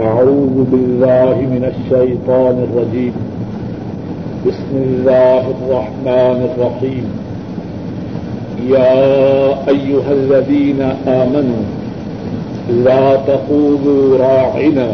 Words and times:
أعوذ 0.00 0.64
بالله 0.70 1.34
من 1.34 1.64
الشيطان 1.74 2.66
الرجيم. 2.70 3.12
بسم 4.46 4.74
الله 4.74 5.42
الرحمن 5.50 6.38
الرحيم. 6.50 7.06
يا 8.70 9.68
أيها 9.68 10.12
الذين 10.12 10.80
آمنوا، 11.06 11.64
لا 12.70 13.16
تقولوا 13.16 14.18
راعنا، 14.18 14.88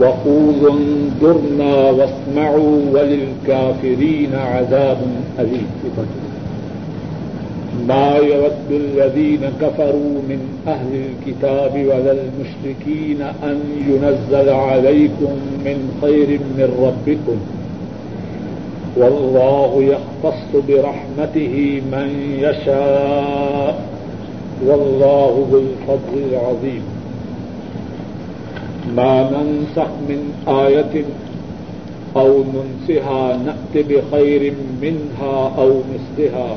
وقولوا 0.00 0.72
انظرنا 0.72 1.90
واسمعوا 1.90 2.78
وللكافرين 2.94 4.30
عذاب 4.34 4.98
أليم. 5.38 5.66
ما 7.88 8.16
يود 8.16 8.70
الذين 8.70 9.40
كفروا 9.60 10.22
من 10.28 10.62
أهل 10.66 11.02
الكتاب 11.04 11.72
ولا 11.72 12.12
المشركين 12.12 13.22
أن 13.22 13.60
ينزل 13.88 14.48
عليكم 14.50 15.32
من 15.64 15.98
خير 16.02 16.28
من 16.28 16.68
ربكم. 16.82 17.36
والله 18.96 19.82
يختص 19.82 20.64
برحمته 20.68 21.82
من 21.92 22.38
يشاء. 22.38 23.88
والله 24.66 25.46
ذو 25.50 25.58
الفضل 25.58 26.22
العظيم. 26.32 26.82
ما 28.96 29.30
ننسخ 29.30 29.88
من 30.08 30.32
آية 30.48 31.04
أو 32.16 32.44
ننسها 32.44 33.36
نأت 33.36 33.84
بخير 33.86 34.52
منها 34.82 35.52
أو 35.58 35.68
مثلها. 35.68 36.56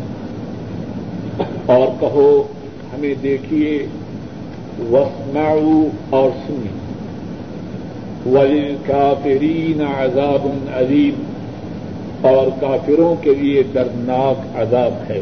اور 1.65 1.87
کہو، 1.99 2.43
ہمیں 2.93 3.13
دیکھیے 3.23 3.85
وسمعوا 4.91 5.83
اور 6.09 6.29
سنی 6.47 6.71
وللکافرین 8.25 9.81
عذاب 9.81 10.47
علیم، 10.73 11.23
اور 12.21 12.47
کافروں 12.61 13.15
کے 13.21 13.33
لیے 13.33 13.63
دردناک 13.63 14.57
عذاب 14.57 14.93
ہے۔ 15.09 15.21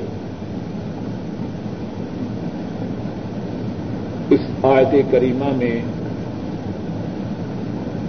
اس 4.29 4.39
آیت 4.63 5.11
کریمہ 5.11 5.51
میں 5.57 5.81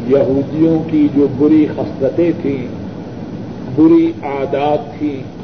یہودیوں 0.09 0.79
کی 0.91 1.09
جو 1.15 1.27
بری 1.39 1.67
خصلتیں 1.75 2.31
تھیں، 2.43 2.67
بری 3.77 4.13
عادات 4.23 4.99
تھیں 4.99 5.40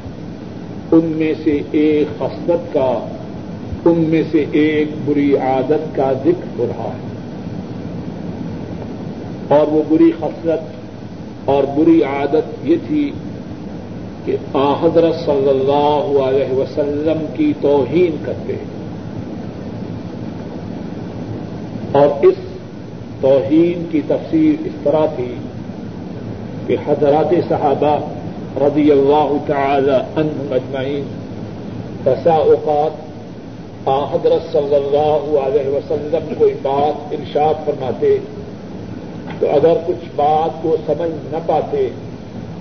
ان 0.96 1.06
میں 1.06 1.34
سے 1.44 1.62
ایک 1.72 2.18
خصلت 2.18 2.74
کا، 2.74 3.06
ان 3.84 4.04
میں 4.08 4.22
سے 4.30 4.44
ایک 4.52 4.88
بری 5.04 5.36
عادت 5.36 5.96
کا 5.96 6.12
ذکر 6.12 6.58
ہو 6.58 6.66
رہا 6.68 6.84
ہے۔ 6.84 7.06
اور 9.48 9.66
وہ 9.68 9.82
بری 9.88 10.12
خصلت 10.18 10.60
اور 11.44 11.64
بری 11.76 12.02
عادت 12.02 12.66
یہ 12.66 12.76
تھی 12.86 13.12
کہ 14.24 14.36
آ 14.54 14.74
حضرت 14.82 15.14
صلی 15.26 15.48
اللہ 15.48 16.22
علیہ 16.22 16.54
وسلم 16.54 17.26
کی 17.34 17.52
توہین 17.60 18.16
کرتے 18.22 18.52
ہیں۔ 18.52 18.76
اور 21.92 22.24
اس 22.24 22.34
توہین 23.20 23.84
کی 23.90 24.00
تفسیر 24.06 24.62
اس 24.64 24.72
طرح 24.82 25.06
تھی 25.06 25.34
کہ 26.66 26.76
حضرات 26.86 27.34
صحابہ 27.48 28.15
رضی 28.60 28.90
اللہ 28.90 29.32
تعالی 29.46 29.96
عنہم 30.16 30.52
اجمعین. 30.52 31.04
بسا 32.04 32.34
اوقات 32.34 33.06
آ 33.88 34.04
حضرت 34.04 34.52
صلی 34.52 34.74
اللہ 34.74 35.38
علیہ 35.40 35.68
وسلم 35.68 36.34
کوئی 36.38 36.54
بات 36.62 37.12
ارشاد 37.12 37.54
فرماتے 37.66 38.18
تو 39.38 39.46
اگر 39.50 39.74
کچھ 39.86 40.08
بات 40.16 40.62
کو 40.62 40.76
سمجھ 40.86 41.10
نہ 41.32 41.36
پاتے 41.46 41.88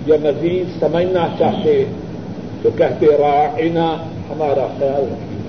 یا 0.06 0.16
مزید 0.22 0.80
سمجھنا 0.80 1.26
چاہتے 1.38 1.84
تو 2.62 2.70
کہتے 2.76 3.06
راعنا 3.06 3.94
ہمارا 4.30 4.66
خیال 4.78 5.02
رکھیے۔ 5.12 5.40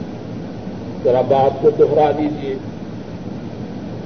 ذرا 1.03 1.21
بات 1.21 1.61
کو 1.61 1.69
دوہرا 1.69 2.11
دیجیے 2.17 2.55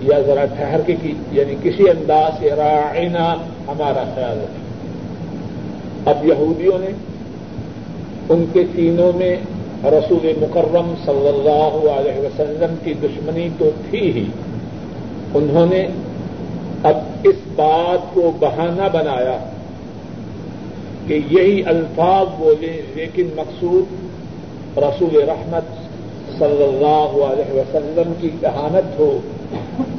یا 0.01 0.19
ذرا 0.19 0.45
ٹھہر 0.45 0.81
کے 0.85 0.95
کی 1.01 1.13
یعنی 1.31 1.55
کسی 1.63 1.89
انداز 1.89 2.39
سے 2.39 2.49
راعنا 2.49 3.33
ہمارا 3.67 4.03
خیال 4.15 4.37
رکھیے۔ 4.37 4.70
اب 6.05 6.25
یہودیوں 6.25 6.79
نے 6.79 6.91
ان 8.29 8.45
کے 8.53 8.63
سینوں 8.75 9.17
میں 9.17 9.35
رسول 9.83 10.33
مکرم 10.41 10.93
صلی 11.05 11.27
اللہ 11.27 11.89
علیہ 11.91 12.19
وسلم 12.19 12.75
کی 12.83 12.93
دشمنی 12.93 13.49
تو 13.57 13.69
تھی 13.89 14.11
ہی۔ 14.11 14.25
انہوں 15.33 15.65
نے 15.65 15.87
اب 16.83 16.97
اس 17.23 17.35
بات 17.55 18.13
کو 18.13 18.31
بہانہ 18.39 18.87
بنایا 18.93 19.37
کہ 21.07 21.19
یہی 21.31 21.63
الفاظ 21.65 22.39
بولے، 22.39 22.81
لیکن 22.95 23.29
مقصود 23.35 23.83
رسول 24.77 25.15
رحمت 25.15 25.63
صلی 26.39 26.63
اللہ 26.63 27.25
علیہ 27.25 27.53
وسلم 27.53 28.13
کی 28.21 28.29
ذہانت 28.41 28.99
ہو، 28.99 29.19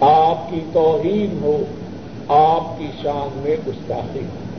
آپ 0.01 0.51
کی 0.51 0.61
توہین 0.73 1.39
ہو، 1.43 1.62
آپ 2.29 2.79
کی 2.79 2.87
شان 3.03 3.41
میں 3.43 3.57
گستاخی۔ 3.69 4.21
ہو 4.21 4.52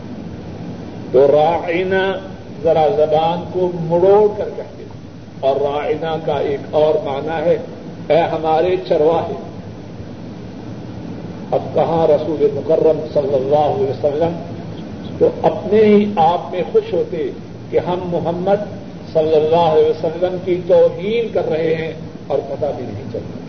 تو 1.14 1.28
رائنا 1.28 2.18
ذرا 2.64 2.88
زبان 2.98 3.44
کو 3.54 3.72
مڑوڑ 3.76 4.28
کر 4.38 4.50
کہتے 4.56 4.84
اور 5.40 5.56
رائنا 5.56 6.16
کا 6.26 6.34
ایک 6.34 6.60
اور 6.72 6.96
معنی 7.04 7.50
ہے، 7.50 7.58
اے 8.08 8.20
ہمارے 8.20 8.76
چرواہے۔ 8.88 9.34
اب 11.52 11.60
کہاں 11.74 12.08
رسول 12.08 12.48
مکرم 12.54 13.00
صلی 13.14 13.36
اللہ 13.36 13.66
علیہ 13.76 13.90
وسلم 13.90 14.44
تو 15.20 15.30
اپنے 15.44 15.86
ہی 15.86 16.12
آپ 16.16 16.52
میں 16.52 16.62
خوش 16.72 16.94
ہوتے 16.94 17.30
کہ 17.70 17.80
ہم 17.80 18.00
محمد 18.04 18.64
صلی 19.14 19.36
اللہ 19.36 19.72
علیہ 19.74 19.90
وسلم 19.90 20.38
کی 20.46 20.62
توہین 20.68 21.34
کر 21.34 21.50
رہے 21.50 21.76
ہیں 21.76 21.94
اور 22.28 22.40
پتہ 22.50 22.66
بھی 22.78 22.86
نہیں 22.86 23.04
چلتا۔ 23.12 23.40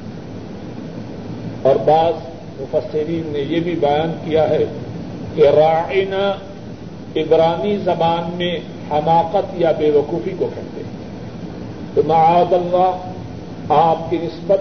اور 1.69 1.76
بعض 1.76 2.12
مفسرین 2.60 3.32
نے 3.32 3.38
یہ 3.38 3.60
بھی 3.60 3.74
بیان 3.74 4.12
کیا 4.24 4.48
ہے 4.48 4.64
کہ 5.34 5.48
رائنا 5.48 6.34
عبرانی 7.16 7.76
زبان 7.76 8.30
میں 8.36 8.56
حماقت 8.91 9.60
یا 9.60 9.72
بے 9.78 9.91
وقوفی 9.91 10.30
کو 10.38 10.48
کہتے 10.54 10.80
ہیں۔ 10.80 10.92
تو 11.94 12.02
معاذ 12.06 12.52
اللہ 12.52 12.97
آپ 13.69 14.10
کی 14.10 14.19
نسبت 14.22 14.60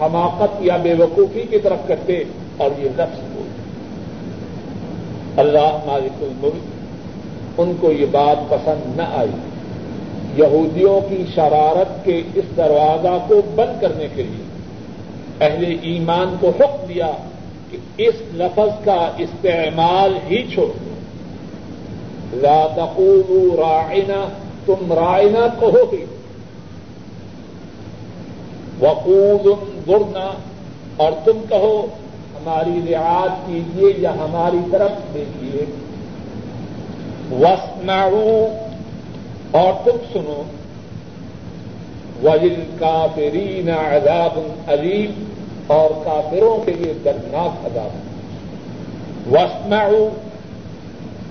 حماقت 0.00 0.62
یا 0.62 0.76
بے 0.76 0.94
وقوفی 0.94 1.42
کی 1.50 1.58
طرف 1.58 1.88
کرتے 1.88 2.24
اور 2.56 2.70
یہ 2.78 2.88
لفظ 2.90 3.20
بولتے 3.32 3.62
اللہ 5.40 5.78
مالک 5.86 6.22
الملک، 6.22 7.60
ان 7.60 7.72
کو 7.80 7.92
یہ 7.92 8.06
بات 8.10 8.50
پسند 8.50 8.96
نہ 8.96 9.02
آئی۔ 9.14 9.30
یہودیوں 10.36 11.00
کی 11.08 11.24
شرارت 11.34 12.04
کے 12.04 12.22
اس 12.34 12.56
دروازہ 12.56 13.24
کو 13.28 13.42
بند 13.54 13.80
کرنے 13.80 14.06
کے 14.14 14.22
لیے 14.22 14.44
اہل 15.40 15.76
ایمان 15.82 16.36
کو 16.40 16.48
حکم 16.48 16.86
دیا 16.88 17.10
کہ 17.70 17.78
اس 17.96 18.14
لفظ 18.34 18.84
کا 18.84 19.10
استعمال 19.18 20.18
ہی 20.30 20.46
چھوڑ 20.54 20.66
دو 20.66 20.93
لا 22.34 22.66
تقولوا 22.76 23.56
راعنا، 23.56 24.28
تم 24.66 24.92
رائنا 24.92 25.46
کہو 25.60 25.92
گے 25.92 26.04
وقول 28.80 29.52
انظرنا، 29.52 30.30
اور 30.96 31.12
تم 31.24 31.38
کہو، 31.48 31.86
ہماری 32.34 32.94
رعایت 32.94 33.46
کیجیے 33.46 33.94
یا 33.98 34.10
ہماری 34.10 34.58
طرف 34.70 34.90
دیکھیے 35.14 35.64
وسمعوا 37.30 38.68
اور 39.50 39.72
تم 39.84 39.96
سنو۔ 40.12 40.42
وجل 42.22 42.62
کافرین 42.78 43.68
عذاب 43.68 44.38
علیم 44.66 45.24
اور 45.66 45.90
کافروں 46.04 46.64
کے 46.64 46.72
لیے 46.72 46.92
دردناک 47.04 47.66
عذاب۔ 47.66 47.90
وسمعوا 49.32 50.23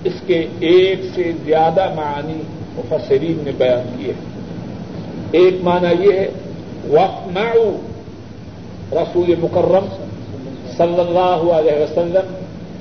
اس 0.04 0.12
کے 0.26 0.46
ایک 0.60 1.00
سے 1.14 1.32
زیادہ 1.44 1.94
معنی 1.94 2.42
مفسرین 2.76 3.42
نے 3.44 3.52
بیان 3.58 3.96
کیے 3.98 4.12
ایک 5.32 5.54
معنی 5.62 6.06
یہ 6.06 6.12
ہے 6.12 6.28
وقت 6.88 7.38
رسول 8.92 9.34
مکرم 9.42 9.86
صلی 10.76 11.00
اللہ 11.00 11.52
علیہ 11.52 11.82
وسلم۔ 11.82 12.34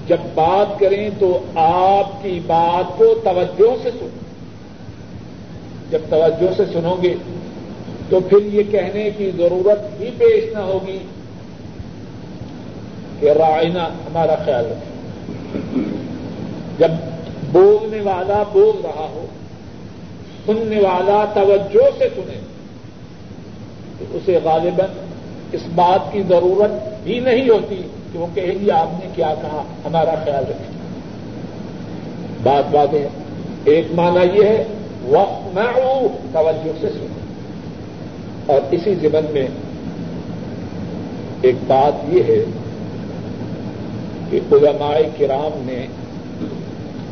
جب 0.08 0.18
بات 0.34 0.80
کریں 0.80 1.10
تو 1.20 1.40
آپ 1.56 2.24
کی 2.24 2.40
بات 2.48 2.98
کو 2.98 3.16
توجہ 3.24 3.84
سے 3.84 3.92
سنو۔ 3.92 4.08
جب 5.90 6.00
توجہ 6.10 6.54
سے 6.58 6.64
سنو 6.74 6.96
گے 7.04 7.14
تو 8.10 8.20
پھر 8.20 8.38
یہ 8.54 8.64
کہنے 8.72 9.10
کی 9.18 9.32
ضرورت 9.38 10.02
ہی 10.02 10.10
پیش 10.18 10.54
نہ 10.54 10.60
ہوگی 10.60 11.00
کہ 13.20 13.32
رائنا 13.32 13.84
ہمارا 13.86 14.36
خیال 14.36 14.66
رکھے 14.66 14.94
جب 16.78 17.13
بولنے 17.54 18.02
والا 18.02 18.44
بول 18.52 18.82
رہا 18.84 19.08
ہو، 19.14 19.26
سننے 20.46 20.80
والا 20.80 21.26
توجہ 21.34 21.90
سے 21.98 22.08
سنے، 22.16 22.40
تو 24.00 24.06
اسے 24.12 24.40
غالباً 24.44 24.90
اس 25.52 25.62
بات 25.76 26.12
کی 26.12 26.22
ضرورت 26.30 27.08
ہی 27.08 27.20
نہیں 27.20 27.50
ہوتی 27.50 27.82
کہ 28.14 28.20
وہ 28.20 28.28
کہے 28.34 28.54
گی 28.62 28.72
آپ 28.72 28.88
نے 28.94 29.10
کیا 29.16 29.34
کہا، 29.42 29.64
ہمارا 29.86 30.16
خیال 30.26 30.44
رکھے 30.44 30.72
بات 32.44 32.72
بات 32.72 32.94
ہے۔ 32.94 33.08
ایک 33.66 33.88
معنی 33.96 34.40
یہ 34.40 34.44
ہے 34.44 34.64
وقت 35.04 35.54
میں 35.54 35.68
توجہ 36.32 36.72
سے 36.82 36.90
سنو 36.90 38.54
اور 38.54 38.62
اسی 38.72 38.96
زمن 38.96 39.26
میں 39.32 39.48
ایک 41.42 41.56
بات 41.68 42.14
یہ 42.14 42.24
ہے 42.24 42.44
کہ 44.30 44.40
علماء 44.52 44.98
کرام 45.18 45.62
نے 45.66 45.86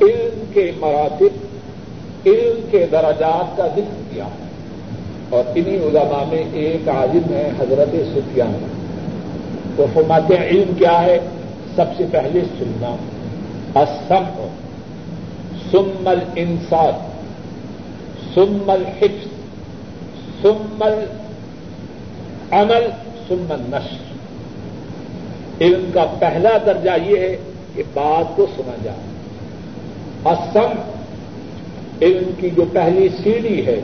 علم 0.02 0.44
کے 0.54 0.72
مراتب، 0.80 1.58
علم 2.26 2.68
کے 2.72 2.86
درجات 2.92 3.58
کا 3.58 3.68
ذکر 3.68 4.14
کیا۔ 4.14 4.28
اور 5.30 5.44
انہی 5.56 5.76
علماء 5.76 6.24
میں 6.30 6.44
ایک 6.54 6.90
عالم 6.90 7.34
ہے 7.34 7.52
حضرت 7.60 7.96
سفیان۔ 8.16 8.66
تو 9.76 9.86
فرماتے 9.94 10.38
ہیں 10.38 10.48
علم 10.48 10.74
کیا 10.78 11.02
ہے؟ 11.02 11.20
سب 11.76 11.86
سے 11.98 12.04
پہلے 12.12 12.40
سننا۔ 12.60 12.96
اسم 13.76 14.48
سمل 15.72 16.20
انسان 16.36 17.12
سمل 18.34 18.84
حفظ 18.86 19.28
سمل 20.42 21.06
عمل 22.52 22.88
سمن 23.28 23.62
نشر 23.70 24.14
علم 25.62 25.90
کا 25.94 26.06
پہلا 26.20 26.50
درجہ 26.66 26.90
یہ 27.06 27.18
ہے 27.18 27.38
کہ 27.76 27.84
بات 27.94 28.36
کو 28.36 28.46
سنا 28.56 28.76
جائے۔ 28.84 29.11
اسم 30.26 30.82
علم 32.02 32.32
کی 32.38 32.50
جو 32.50 32.66
پہلی 32.74 33.10
سیڑھی 33.24 33.66
ہے، 33.66 33.82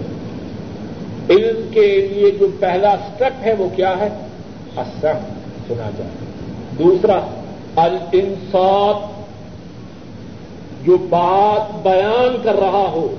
علم 1.30 1.68
کے 1.72 2.08
لیے 2.14 2.32
جو 2.32 2.48
پہلا 2.60 2.90
اسٹیپ 2.90 3.46
ہے 3.46 3.54
وہ 3.54 3.70
کیا 3.76 3.94
ہے؟ 4.00 4.10
اسم 4.78 5.08
سنا 5.68 5.90
جائے۔ 5.98 6.10
دوسرا 6.80 7.20
الانصاف 7.76 8.96
جو 10.86 10.98
بات 10.98 11.84
بیان 11.84 12.38
کر 12.44 12.56
رہا 12.56 12.90
ہو، 12.92 13.16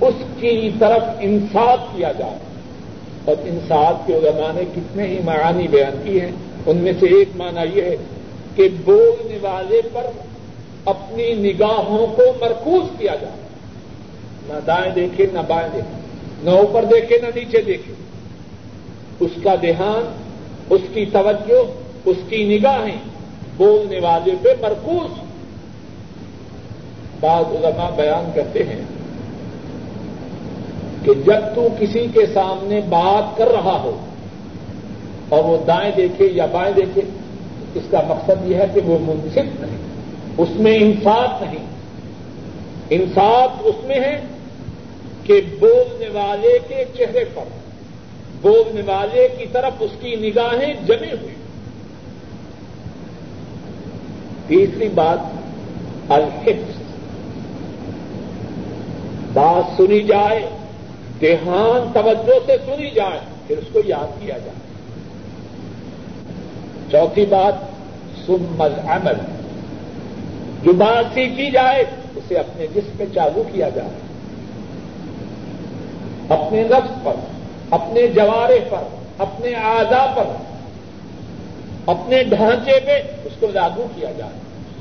اس 0.00 0.14
کی 0.40 0.70
طرف 0.78 1.02
انصاف 1.20 1.78
کیا 1.96 2.12
جائے۔ 2.12 2.38
اور 3.24 3.36
انصاف 3.42 4.06
کے 4.06 4.14
علماء 4.14 4.52
نے 4.54 4.64
کتنے 4.74 5.06
ہی 5.06 5.18
معانی 5.24 5.68
بیان 5.68 6.00
کی 6.04 6.20
ہیں۔ 6.20 6.32
ان 6.66 6.76
میں 6.76 6.92
سے 7.00 7.06
ایک 7.06 7.28
معنی 7.36 7.78
یہ 7.78 7.82
ہے 7.82 7.96
کہ 8.54 8.68
بولنے 8.84 9.38
والے 9.42 9.80
پر 9.92 10.06
اپنی 10.84 11.34
نگاہوں 11.34 12.06
کو 12.06 12.22
مرکوز 12.40 12.98
کیا 12.98 13.14
جائے۔ 13.20 13.40
نہ 14.46 14.58
دائیں 14.66 14.94
دیکھے 14.94 15.26
نہ 15.32 15.38
بائیں 15.48 15.68
دیکھے 15.72 16.00
نہ 16.42 16.50
اوپر 16.50 16.84
دیکھے 16.84 17.18
نہ 17.22 17.26
نیچے 17.34 17.62
دیکھے 17.62 17.94
اس 19.20 19.30
کا 19.42 19.54
دھیان، 19.62 20.12
اس 20.70 20.80
کی 20.94 21.04
توجہ، 21.04 21.62
اس 22.04 22.16
کی 22.28 22.58
نگاہیں 22.58 22.96
بولنے 23.56 24.00
والے 24.00 24.32
پہ 24.42 24.48
مرکوز۔ 24.60 25.18
بعض 27.20 27.44
علماء 27.56 27.90
بیان 27.96 28.30
کرتے 28.34 28.64
ہیں 28.64 28.82
کہ 31.04 31.14
جب 31.14 31.54
تو 31.54 31.68
کسی 31.78 32.06
کے 32.14 32.26
سامنے 32.34 32.80
بات 32.88 33.38
کر 33.38 33.48
رہا 33.48 33.80
ہو 33.82 33.96
اور 35.28 35.44
وہ 35.44 35.56
دائیں 35.66 35.92
دیکھے 35.96 36.28
یا 36.32 36.46
بائیں 36.46 36.72
دیکھے 36.76 37.02
اس 37.74 37.82
کا 37.90 38.00
مقصد 38.08 38.50
یہ 38.50 38.56
ہے 38.56 38.66
کہ 38.74 38.80
وہ 38.84 38.98
منصف 39.00 39.60
نہیں۔ 39.60 39.79
اس 40.40 40.48
میں 40.50 40.76
انصاف 40.76 41.42
نہیں۔ 41.42 41.66
انصاف 42.90 43.50
اس 43.58 43.74
میں 43.84 44.00
ہے 44.00 44.20
کہ 45.24 45.40
بولنے 45.60 46.08
والے 46.08 46.58
کے 46.68 46.84
چہرے 46.96 47.24
پر، 47.34 47.44
بولنے 48.40 48.82
والے 48.86 49.28
کی 49.38 49.44
طرف 49.52 49.72
اس 49.80 49.90
کی 50.00 50.16
نگاہیں 50.16 50.74
جمی 50.86 51.12
ہوئی 51.22 51.34
تیسری 54.46 54.88
بات، 54.88 55.18
الحفظ۔ 56.12 56.82
بات 59.32 59.76
سنی 59.76 60.00
جائے، 60.00 60.48
دھیان 61.20 61.90
توجہ 61.94 62.38
سے 62.46 62.56
سنی 62.66 62.90
جائے، 62.90 63.20
پھر 63.46 63.58
اس 63.58 63.64
کو 63.72 63.80
یاد 63.84 64.20
کیا 64.20 64.38
جائے۔ 64.38 64.58
چوتھی 66.90 67.26
بات 67.26 67.54
سمل 68.26 68.88
عمل 68.88 69.39
جو 70.62 70.72
بات 70.72 71.14
سیکھی 71.14 71.50
جائے، 71.50 71.84
اسے 72.16 72.34
اپنے 72.34 72.66
جسم 72.66 72.90
میں 72.98 73.06
چالو 73.14 73.42
کیا 73.52 73.68
جائے۔ 73.68 73.88
اپنے 76.28 76.62
نفس 76.62 77.04
پر، 77.04 77.12
اپنے 77.70 78.06
جوارے 78.06 78.60
پر، 78.70 78.82
اپنے 79.18 79.54
آزا 79.54 80.12
پر، 80.16 80.24
اپنے 81.86 82.22
ڈھانچے 82.22 82.80
پہ 82.86 83.02
اس 83.24 83.32
کو 83.40 83.46
لاگو 83.54 83.86
کیا 83.94 84.10
جائے۔ 84.18 84.32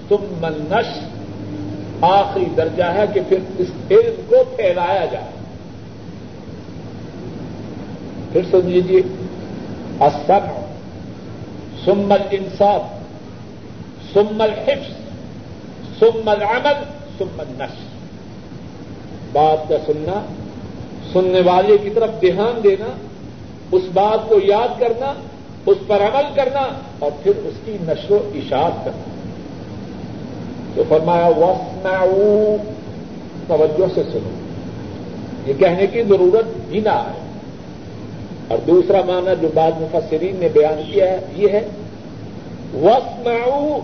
تم 0.08 0.16
منش 0.42 1.00
آخری 2.02 2.46
درجہ 2.58 2.84
ہے 2.84 3.06
کہ 3.14 3.22
پھر 3.30 3.38
اس 3.58 3.68
علم 3.92 4.22
کو 4.30 4.36
پھیلایا 4.56 5.06
جائے۔ 5.06 5.32
پھر 8.34 8.42
سن 8.52 8.70
لیجیے 8.70 9.02
اسم 10.00 10.62
سمل 11.86 12.22
انصاف 12.32 12.82
سمل 14.14 14.50
حفظ 14.68 14.99
سمل 16.00 16.44
عمل 16.44 16.84
سمل 17.18 17.44
نش 17.50 17.78
بات 19.32 19.70
کا 19.70 19.78
سننا، 19.86 20.26
سننے 21.14 21.42
والے 21.42 21.78
کی 21.78 21.90
طرف 21.90 22.10
دھیان 22.22 22.60
دینا، 22.64 22.88
اس 23.72 23.84
بات 23.94 24.30
کو 24.30 24.36
یاد 24.44 24.80
کرنا، 24.80 25.14
اس 25.66 25.78
پر 25.88 26.02
عمل 26.02 26.24
کرنا، 26.36 26.68
اور 27.00 27.12
پھر 27.24 27.32
اس 27.36 27.54
کی 27.66 27.78
نشر 27.82 28.12
و 28.12 28.30
اشاعت 28.36 28.86
کرنا۔ 28.86 29.04
تو 30.76 30.84
فرمایا 30.90 31.28
وسناؤ 31.28 32.56
توجہ 33.48 33.86
سے 33.96 34.04
سنو۔ 34.12 34.30
یہ 35.46 35.54
کہنے 35.54 35.88
کی 35.88 36.04
ضرورت 36.04 36.72
ہی 36.72 36.80
نہ 36.80 36.90
آئے 36.90 37.20
اور 38.48 38.58
دوسرا 38.68 39.02
معنی 39.06 39.32
جو 39.42 39.48
بعد 39.54 39.72
مفسرین 39.76 40.36
نے 40.36 40.48
بیان 40.54 40.82
کیا 40.92 41.06
ہے، 41.06 41.20
یہ 41.36 41.48
ہے 41.50 41.68
وسمعو 42.74 43.80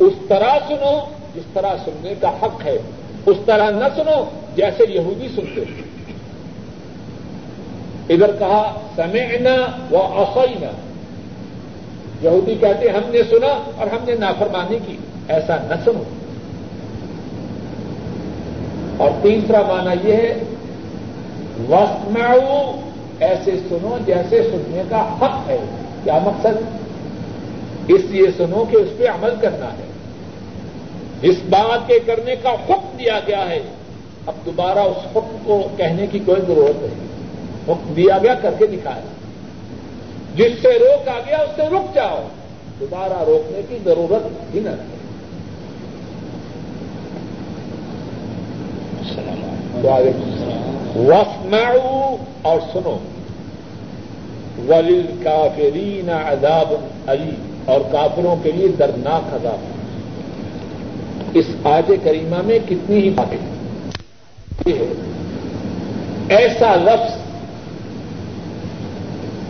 اس 0.00 0.12
طرح 0.28 0.58
سنو 0.68 1.17
جس 1.38 1.54
طرح 1.54 1.70
سننے 1.84 2.14
کا 2.20 2.28
حق 2.42 2.66
ہے، 2.66 2.78
اس 3.26 3.36
طرح 3.46 3.70
نہ 3.70 3.84
سنو 3.96 4.24
جیسے 4.56 4.84
یہودی 4.88 5.28
سنتے 5.34 5.60
ادھر 8.14 8.30
کہا، 8.38 8.80
سمعنا 8.96 9.54
و 9.90 9.96
اصینا 9.96 10.70
یہودی 12.22 12.54
کہتے 12.54 12.88
ہم 12.88 13.10
نے 13.10 13.22
سنا 13.30 13.70
اور 13.76 13.86
ہم 13.86 13.98
نے 14.04 14.14
نافرمانی 14.14 14.78
کی۔ 14.86 14.96
ایسا 15.28 15.56
نہ 15.56 15.74
سنو۔ 15.84 16.02
اور 18.96 19.10
تیسرا 19.22 19.60
معنی 19.60 20.08
یہ 20.08 20.12
ہے 20.12 20.42
وسمعو 21.68 22.80
ایسے 23.20 23.50
سنو 23.68 23.98
جیسے 24.06 24.42
سننے 24.42 24.82
کا 24.88 25.16
حق 25.22 25.50
ہے۔ 25.50 25.58
کیا 26.04 26.18
مقصد؟ 26.22 26.78
اس 27.88 28.00
لیے 28.04 28.26
سنو 28.36 28.64
کہ 28.70 28.76
اس 28.76 28.88
پہ 28.98 29.04
عمل 29.04 29.30
کرنا 29.40 29.66
ہے۔ 29.66 29.88
اس 31.22 31.36
بات 31.50 31.88
کے 31.88 31.98
کرنے 32.06 32.36
کا 32.36 32.50
حکم 32.50 32.96
دیا 32.98 33.20
گیا 33.26 33.48
ہے۔ 33.48 33.62
اب 34.26 34.34
دوبارہ 34.46 34.78
اس 34.78 35.16
حکم 35.16 35.36
کو 35.44 35.68
کہنے 35.76 36.06
کی 36.06 36.18
کوئی 36.18 36.40
ضرورت 36.48 36.82
نہیں۔ 36.82 37.08
حکم 37.68 37.92
دیا 37.96 38.18
گیا، 38.18 38.34
کر 38.34 38.54
کے 38.58 38.66
دکھایا۔ 38.66 39.02
جس 40.34 40.52
سے 40.62 40.78
روک 40.78 41.08
آ 41.08 41.18
گیا، 41.26 41.36
اس 41.36 41.50
سے 41.56 41.62
رک 41.62 41.94
جاؤ۔ 41.94 42.28
دوبارہ 42.80 43.24
روکنے 43.24 43.60
کی 43.68 43.78
ضرورت 43.84 44.54
ہی 44.54 44.60
نہ 44.60 44.68
رہے۔ 44.68 44.98
وسمعوا 50.96 52.16
اور 52.42 52.60
سنو۔ 52.72 52.98
ولیل 54.68 55.06
کافرین 55.22 56.10
عذاب 56.10 56.74
علی 57.06 57.30
اور 57.64 57.80
کافروں 57.92 58.36
کے 58.42 58.52
لیے 58.52 58.68
دردناک 58.68 59.34
عذاب۔ 59.34 59.77
اس 61.38 61.46
آج 61.64 61.92
کریمہ 62.02 62.36
میں 62.44 62.58
کتنی 62.68 62.96
ہی 62.96 63.10
باتیں 63.10 63.38
ایسا 66.28 66.74
لفظ 66.74 67.14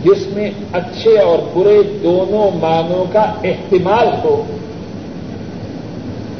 جس 0.03 0.27
میں 0.27 0.51
اچھے 0.73 1.19
اور 1.19 1.39
برے 1.53 1.81
دونوں 2.03 2.51
معنوں 2.57 3.05
کا 3.11 3.21
احتمال 3.43 4.07
ہو، 4.23 4.45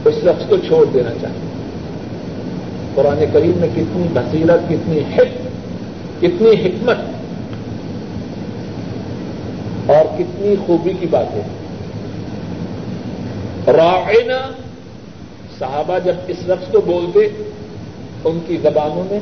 اس 0.06 0.15
لفظ 0.24 0.50
کو 0.50 0.58
چھوڑ 0.58 0.86
دینا 0.86 1.10
چاہیے۔ 1.22 1.48
قرآن 2.96 3.24
کریم 3.34 3.51
میں 3.56 3.68
کتنی 3.75 4.08
بصیرت، 4.13 4.70
کتنی 4.70 5.00
حکم 5.00 5.48
کتنی 6.20 6.50
حکمت 6.50 6.98
اور 9.89 10.18
کتنی 10.18 10.56
خوبی 10.65 10.94
کی 11.00 11.06
بات 11.10 11.27
ہے 11.34 11.41
رائنا 13.68 14.39
صحابہ 15.60 16.00
جب 16.00 16.13
اس 16.28 16.38
لفظ 16.48 16.72
کو 16.72 16.82
بولتے، 16.82 17.51
ان 18.24 18.39
کی 18.48 18.58
زبانوں 18.58 19.04
میں، 19.12 19.20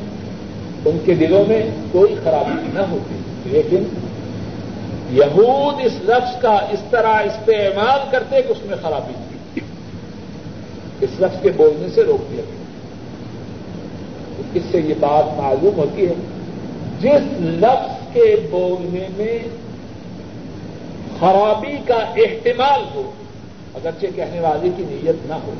ان 0.84 0.98
کے 1.04 1.14
دلوں 1.14 1.44
میں 1.48 1.70
کوئی 1.92 2.14
خرابی 2.24 2.70
نہ 2.74 2.82
ہوتی۔ 2.90 3.14
لیکن 3.44 3.82
یہود 5.10 5.74
اس 5.84 5.92
لفظ 6.02 6.42
کا 6.42 6.52
اس 6.52 6.78
طرح 6.90 7.12
استعمال 7.12 7.98
کرتے 8.10 8.42
کہ 8.42 8.52
اس 8.52 8.64
میں 8.64 8.76
خرابی 8.82 9.12
تھی۔ 9.14 9.60
اس 11.00 11.10
لفظ 11.20 11.42
کے 11.42 11.48
بولنے 11.56 11.88
سے 11.94 12.02
روک 12.02 12.30
دیا 12.30 12.42
گیا۔ 12.48 12.64
اس 14.54 14.62
سے 14.70 14.80
یہ 14.80 14.94
بات 15.00 15.38
معلوم 15.38 15.76
ہوتی 15.76 16.06
ہے، 16.06 16.14
جس 17.00 17.40
لفظ 17.40 18.14
کے 18.14 18.36
بولنے 18.50 19.08
میں 19.16 19.38
خرابی 21.20 21.76
کا 21.86 21.94
احتمال 21.94 22.80
ہو، 22.94 23.12
اگرچہ 23.74 24.06
کہنے 24.16 24.40
والے 24.40 24.68
کی 24.76 24.82
نیت 24.88 25.26
نہ 25.26 25.34
ہو 25.34 25.54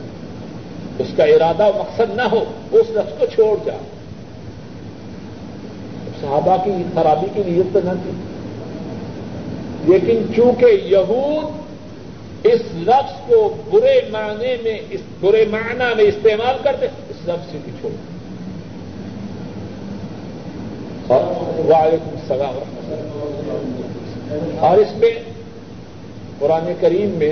اس 0.99 1.07
کا 1.17 1.25
ارادہ 1.25 1.71
مقصد 1.79 2.17
نہ 2.17 2.23
ہو 2.23 2.45
اس 2.73 2.91
لفظ 2.91 3.19
کو 3.19 3.27
چھوڑ 3.27 3.57
جا۔ 3.67 3.77
صحابہ 6.21 6.57
کی 6.65 6.71
خرابی 6.95 7.27
کی 7.35 7.43
نیت 7.47 7.67
تو 7.73 7.81
نہ 7.85 7.91
تھی۔ 7.91 8.11
لیکن 9.93 10.35
چونکہ 10.37 10.67
یہود 10.85 11.69
اس 12.47 12.61
لفظ 12.75 13.29
کو 13.29 13.57
برے 13.71 14.01
معنی 14.11 14.57
میں 14.63 14.79
اس 14.91 15.01
برے 15.21 15.45
معنی 15.51 15.95
میں 15.97 16.05
استعمال 16.05 16.57
کرتے، 16.63 16.87
اس 16.87 17.29
لفظ 17.29 17.53
سے 17.53 17.59
بھی 17.65 17.73
چھوڑ۔ 17.81 17.93
وعلیکم 21.69 22.11
السلام 22.13 22.59
اور 24.59 24.77
اس 24.77 24.97
میں 24.97 25.11
قرآن 26.39 26.73
کریم 26.81 27.11
میں 27.11 27.31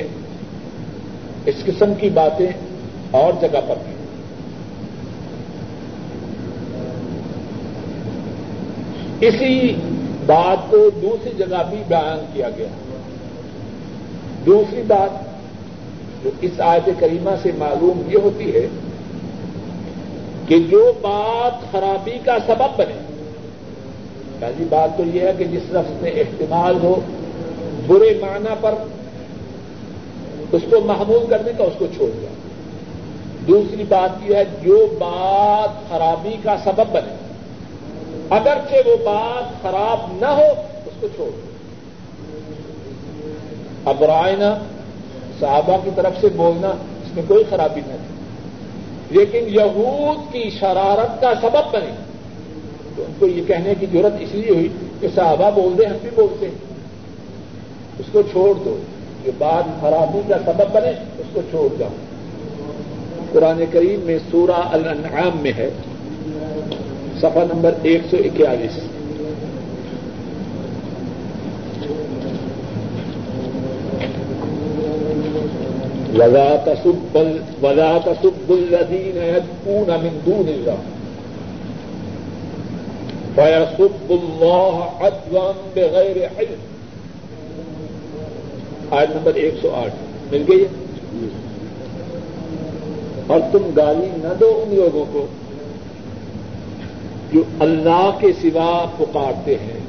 اس 1.46 1.54
قسم 1.64 1.94
کی 1.94 2.08
باتیں 2.11 2.46
اور 3.10 3.32
جگہ 3.40 3.60
پر 3.68 3.76
ہیں 3.86 3.94
اسی 9.20 9.75
بات 10.26 10.70
کو 10.70 10.90
دوسری 11.02 11.30
جگہ 11.38 11.62
بھی 11.70 11.82
بیان 11.88 12.25
کیا 12.32 12.50
گیا۔ 12.56 12.66
دوسری 14.46 14.82
بات 14.82 15.10
جو 16.25 16.30
اس 16.40 16.50
آیت 16.58 16.90
کریمہ 16.98 17.30
سے 17.42 17.50
معلوم 17.58 18.02
یہ 18.08 18.18
ہوتی 18.22 18.54
ہے 18.54 18.66
کہ 20.46 20.58
جو 20.58 20.92
بات 21.00 21.72
خرابی 21.72 22.18
کا 22.25 22.36
سبب 22.46 22.76
بنے، 22.76 23.00
پہلی 24.38 24.64
بات 24.68 24.96
تو 24.96 25.02
یہ 25.14 25.20
ہے 25.20 25.32
کہ 25.38 25.44
جس 25.44 25.62
لفظ 25.70 26.02
میں 26.02 26.10
احتمال 26.10 26.75
ہو 26.82 27.00
برے 27.86 28.18
معنی 28.20 28.54
پر 28.60 28.75
اس 30.52 30.62
کو 30.70 30.80
محمول 30.80 31.26
کرنے 31.30 31.50
کا 31.58 31.64
اس 31.64 31.72
کو 31.78 31.86
چھوڑ 31.96 32.10
دیا۔ 32.20 32.28
دوسری 33.49 33.85
بات 33.88 34.31
یہ 34.31 34.37
ہے 34.37 34.45
جو 34.62 34.87
بات 34.99 35.91
خرابی 35.91 36.37
کا 36.43 36.57
سبب 36.65 36.87
بنے۔ 36.93 37.15
اگرچہ 38.31 38.88
وہ 38.88 38.97
بات 38.97 39.62
خراب 39.62 39.99
نہ 40.12 40.26
ہو، 40.26 40.61
اس 40.87 40.93
کو 41.00 41.09
چھوڑ۔ 41.09 41.31
دو 41.31 41.41
اب 43.85 44.05
رائنا 44.05 44.59
صحابہ 45.41 45.76
کی 45.85 45.91
طرف 45.95 46.12
سے 46.21 46.29
بولنا 46.37 46.69
اس 46.69 47.15
میں 47.15 47.23
کوئی 47.29 47.45
خرابی 47.50 47.81
نہ 47.87 47.93
تھی 47.93 48.17
لیکن 49.19 49.55
یہود 49.61 50.33
کی 50.33 50.50
شرارت 50.50 51.21
کا 51.21 51.33
سبب 51.41 51.75
بنے۔ 51.75 51.93
تو 52.97 53.03
ان 53.03 53.12
کو 53.19 53.26
یہ 53.26 53.45
کہنے 53.45 53.75
کی 53.81 53.87
ضرورت 53.93 54.12
اس 54.21 54.29
لیے 54.33 54.50
ہوئی 54.50 54.69
کہ 55.00 55.09
صحابہ 55.15 55.50
بول 55.50 55.79
دیں 55.79 55.87
ہم 55.87 55.97
بھی 56.03 56.11
بولتے 56.15 56.47
ہیں۔ 56.47 56.55
اس 57.99 58.07
کو 58.12 58.23
چھوڑ 58.23 58.55
دو۔ 58.65 58.79
یہ 59.25 59.31
بات 59.38 59.81
خرابی 59.81 60.21
کا 60.29 60.35
سبب 60.47 60.71
بنے، 60.73 60.91
اس 61.19 61.26
کو 61.33 61.41
چھوڑ 61.50 61.75
جاؤ۔ 61.79 61.88
قرآن 63.33 63.64
کریم 63.73 64.00
میں 64.00 64.18
سورہ 64.30 64.50
الانعام 64.50 65.38
میں 65.42 65.52
ہے، 65.56 65.71
صفحہ 67.16 67.45
نمبر 67.54 67.75
ایک 67.83 68.00
سو 68.11 68.16
اکیالیس۔ 68.16 68.78
ولا 76.18 76.56
تسب 76.64 77.18
ولا 77.62 77.99
تسب 78.04 78.50
الذين 78.50 79.16
يدعون 79.16 79.88
من 79.88 80.21
دون 80.26 80.49
الله۔ 80.49 80.80
فيسب 83.35 84.11
الله 84.11 84.87
عدوا 85.00 85.52
بغير 85.75 86.16
علم۔ 86.16 86.59
آج 88.90 89.11
نمبر 89.11 89.35
ایک 89.35 89.54
سو 89.62 89.71
آٹھ۔ 89.75 89.95
مل 90.35 90.45
گئی 90.49 90.62
ہے؟ 90.62 90.68
اور 93.26 93.40
تم 93.52 93.71
گالی 93.76 94.09
نہ 94.16 94.35
دو 94.40 94.64
ان 94.66 94.75
لوگوں 94.75 95.04
کو 95.12 95.26
جو 97.33 97.42
اللہ 97.61 98.11
کے 98.21 98.33
سوا 98.42 98.87
پکارتے 98.99 99.54
ہیں۔ 99.54 99.80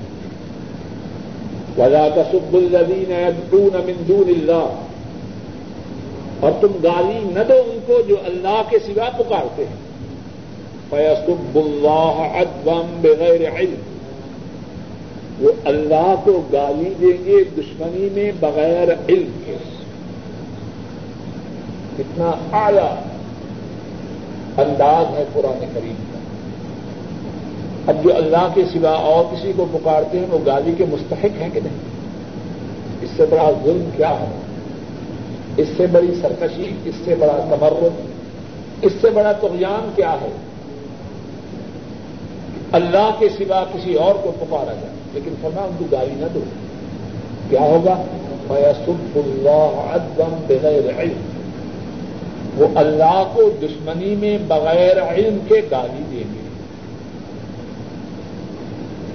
ولا 1.78 2.08
تصب 2.08 2.54
الدین 2.54 3.32
من 3.74 4.08
دون 4.08 4.30
اللہ 4.30 4.84
اور 6.40 6.52
تم 6.62 6.68
گالی 6.84 7.20
نہ 7.24 7.40
دو 7.50 7.54
ان 7.54 7.80
کو 7.88 8.02
جو 8.08 8.16
اللہ 8.26 8.62
کے 8.70 8.78
سوا 8.80 9.10
پکارتے 9.10 9.66
ہیں۔ 9.66 9.88
فیصب 10.90 11.56
اللہ 11.56 12.38
ادم 12.42 12.98
بغیر 13.02 13.56
علم۔ 13.56 13.98
وہ 15.40 15.52
اللہ 15.66 16.16
کو 16.24 16.42
گالی 16.54 16.94
دیں 17.02 17.26
گے 17.26 17.44
دشمنی 17.44 18.10
میں 18.14 18.32
بغیر 18.40 18.88
علم 19.10 19.30
کے۔ 19.46 19.58
کتنا 21.98 22.32
اعلی۔ 22.52 23.07
انداز 24.58 25.18
ہے 25.18 25.24
قرآن 25.34 25.66
کریم 25.74 25.94
کا۔ 26.12 26.18
اب 27.88 28.04
جو 28.04 28.16
اللہ 28.16 28.48
کے 28.54 28.62
سوا 28.74 28.90
اور 28.90 29.26
کسی 29.26 29.52
کو 29.56 29.66
پکارتے 29.72 30.20
ہیں، 30.20 30.26
وہ 30.30 30.38
گالی 30.46 30.72
کے 30.78 30.86
مستحق 30.90 31.42
ہیں 31.42 31.50
کہ 31.54 31.60
نہیں؟ 31.64 31.78
اس 33.02 33.10
سے 33.18 33.26
بڑا 33.30 33.52
ظلم 33.64 33.90
کیا 33.98 34.10
ہے؟ 34.10 34.26
اس 35.58 35.68
سے 35.78 35.88
بڑی 35.88 36.16
سرکشی، 36.22 36.72
اس 36.86 36.96
سے 37.06 37.16
بڑا 37.16 37.56
تمرد، 37.56 38.02
اس 38.82 38.92
سے 39.02 39.10
بڑا 39.10 39.32
تغیان 39.32 39.92
کیا 39.96 40.16
ہے؟ 40.22 40.30
اللہ 42.72 43.10
کے 43.20 43.30
سوا 43.30 43.64
کسی 43.74 43.94
اور 43.94 44.16
کو 44.24 44.32
پکارا 44.40 44.74
جائے۔ 44.74 44.94
لیکن 45.14 45.34
فرما، 45.42 45.62
ان 45.62 45.72
کو 45.78 45.86
گالی 45.92 46.16
نہ 46.16 46.26
دو۔ 46.34 46.40
کیا 47.50 47.62
ہوگا؟ 47.62 48.04
میں 48.50 48.86
سب 48.86 49.20
اللہ 49.26 49.94
ادم 49.94 50.36
بغیر 50.48 51.00
علم۔ 51.00 51.37
وہ 52.58 52.68
اللہ 52.76 53.24
کو 53.34 53.50
دشمنی 53.62 54.16
میں 54.16 54.38
بغیر 54.48 55.02
علم 55.04 55.38
کے 55.48 55.56
گالی 55.72 56.04
دیں 56.12 56.34
گے۔ 56.34 56.48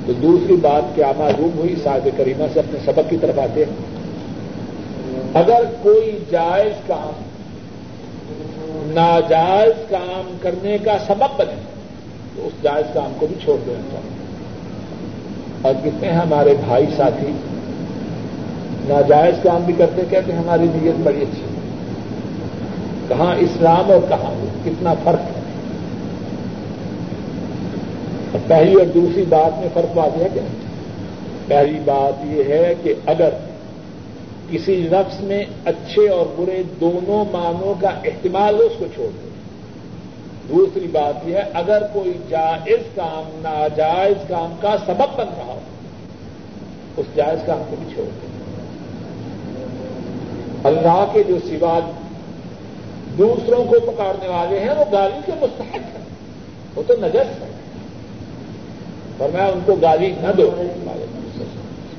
تو 0.06 0.12
دوسری 0.12 0.56
بات 0.56 0.94
کیا 0.94 1.12
معلوم 1.16 1.50
ہوئی؟ 1.58 1.74
صاحب 1.84 2.08
کریمہ 2.16 2.44
سے 2.52 2.60
اپنے 2.60 2.78
سبق 2.84 3.10
کی 3.10 3.16
طرف 3.20 3.38
آتے 3.38 3.64
ہیں۔ 3.64 4.02
اگر 5.34 5.62
کوئی 5.82 6.18
جائز 6.30 6.72
کام، 6.86 7.22
ناجائز 8.94 9.90
کام 9.90 10.36
کرنے 10.40 10.78
کا 10.84 10.96
سبب 11.06 11.38
بنے، 11.38 11.60
تو 12.36 12.46
اس 12.46 12.62
جائز 12.62 12.86
کام 12.94 13.12
کو 13.18 13.26
بھی 13.26 13.36
چھوڑ 13.44 13.56
دینا 13.66 13.88
چاہیے 13.92 14.10
اور 15.62 15.74
کتنے 15.84 16.10
ہمارے 16.10 16.54
بھائی 16.66 16.86
ساتھی؟ 16.96 17.32
ناجائز 18.88 19.34
کام 19.42 19.62
بھی 19.62 19.74
کرتے، 19.78 20.02
کہتے 20.10 20.32
ہیں 20.32 20.38
ہماری 20.38 20.66
نیت 20.74 20.94
بڑی 21.02 21.22
اچھی۔ 21.22 21.51
کہاں 23.12 23.34
اسلام 23.34 23.90
اور 23.90 24.08
کہاں 24.08 24.34
کتنا 24.64 24.94
فرق 25.04 25.20
ہے؟ 25.20 25.40
اور 28.32 28.40
پہلی 28.46 28.74
اور 28.74 28.86
دوسری 28.86 29.24
بات 29.28 29.58
میں 29.58 29.68
فرق 29.74 29.98
آ 29.98 30.08
گیا 30.16 30.26
کیا 30.34 30.42
پہلی 31.46 31.78
بات 31.84 32.24
یہ 32.26 32.44
ہے 32.44 32.74
کہ 32.82 32.94
اگر 33.06 33.28
کسی 34.50 34.76
لفظ 34.76 35.20
میں 35.20 35.44
اچھے 35.64 36.08
اور 36.08 36.26
برے 36.36 36.62
دونوں 36.80 37.24
معنوں 37.32 37.74
کا 37.80 37.88
احتمال 37.88 38.54
اس 38.54 38.72
کو 38.78 38.84
چھوڑ 38.94 39.06
دو۔ 39.06 39.28
دوسری 40.48 40.86
بات 40.92 41.28
یہ 41.28 41.34
ہے، 41.34 41.42
اگر 41.54 41.82
کوئی 41.92 42.12
جائز 42.28 42.80
کام 42.94 43.30
ناجائز 43.42 44.28
کام 44.28 44.54
کا 44.60 44.76
سبب 44.86 45.16
بن 45.16 45.26
رہا 45.38 45.52
ہو، 45.52 45.60
اس 46.96 47.06
جائز 47.16 47.38
کام 47.46 47.62
کو 47.70 47.76
بھی 47.78 47.94
چھوڑ 47.94 48.04
دیں 48.04 48.32
اللہ 50.64 51.04
کے 51.12 51.22
جو 51.28 51.36
سوا 51.44 51.78
دوسروں 53.18 53.64
کو 53.64 53.80
پکارنے 53.80 54.28
والے 54.28 54.60
ہیں، 54.60 54.70
وہ 54.70 54.84
گالی 54.92 55.20
کے 55.26 55.32
مستحق 55.40 55.76
ہیں۔ 55.76 56.04
وہ 56.74 56.82
تو 56.86 56.94
نجس 56.98 57.42
ہے 57.42 57.48
اور 59.18 59.28
میں 59.28 59.46
ان 59.46 59.60
کو 59.64 59.74
گالی 59.74 60.14
نہ 60.20 60.32
دو۔ 60.32 60.50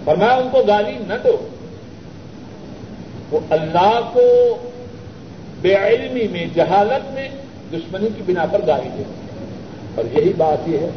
اور 0.05 0.15
میں 0.15 0.27
ان 0.27 0.49
کو 0.51 0.63
گالی 0.67 0.97
نہ 1.07 1.13
دو۔ 1.23 1.47
وہ 3.31 3.39
اللہ 3.49 3.99
کو 4.13 4.21
بے 5.61 5.75
علمی 5.75 6.27
میں، 6.27 6.45
جہالت 6.55 7.11
میں 7.11 7.29
دشمنی 7.71 8.07
کی 8.17 8.31
بنا 8.31 8.45
پر 8.45 8.61
گالی 8.67 8.89
دے۔ 8.97 9.03
اور 9.95 10.17
یہی 10.17 10.33
بات 10.37 10.69
یہ 10.69 10.77
ہے۔ 10.77 10.89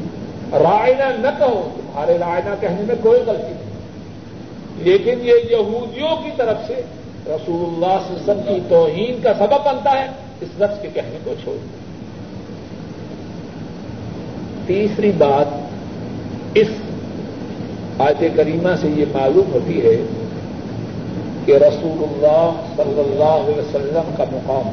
رائنا 0.53 1.11
نہ 1.21 1.39
کہو، 1.39 1.69
تمہارے 1.77 2.19
رائنا 2.19 2.55
کہنے 2.61 2.83
میں 2.83 2.95
کوئی 3.03 3.21
غلطی 3.27 3.43
نہیں۔ 3.43 3.67
لیکن 4.77 5.19
یہ 5.23 5.33
یہودیوں 5.51 6.17
کی 6.25 6.31
طرف 6.37 6.57
سے 6.67 6.83
رسول 7.27 7.63
اللہ 7.67 7.97
صلی 8.07 8.15
اللہ 8.15 8.23
علیہ 8.23 8.23
وسلم 8.23 8.43
کی 8.47 8.61
توہین 8.69 9.23
کا 9.23 9.33
سبب 9.39 9.65
بنتا 9.65 9.93
ہے، 9.93 10.07
اس 10.41 10.49
لفظ 10.59 10.83
کے 10.83 10.89
کہنے 10.95 11.19
کو 11.25 11.35
چھوڑ 11.45 11.55
دیں 11.55 11.85
تیسری 14.67 15.13
بات، 15.19 15.47
اس 16.55 16.69
آیت 17.99 18.23
کریمہ 18.37 18.75
سے 18.81 18.89
یہ 18.89 19.05
معلوم 19.13 19.53
ہوتی 19.53 19.83
ہے 19.83 19.97
کہ 21.47 21.57
رسول 21.57 22.03
اللہ 22.03 22.51
صلی 22.77 23.01
اللہ 23.01 23.35
علیہ 23.35 23.59
وسلم 23.59 24.15
کا 24.17 24.25
مقام، 24.33 24.69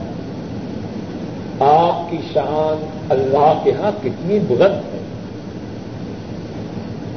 آپ 1.63 2.12
کی 2.12 2.17
شان 2.33 2.86
اللہ 3.10 3.62
کے 3.63 3.72
ہاں 3.72 3.91
کتنی 4.03 4.39
بلند 4.39 4.93
ہے۔ 4.93 5.01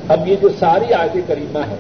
اب 0.09 0.28
یہ 0.28 0.37
جو 0.40 0.49
ساری 0.59 0.93
آیت 0.93 1.16
کریمہ 1.26 1.59
ہے 1.59 1.76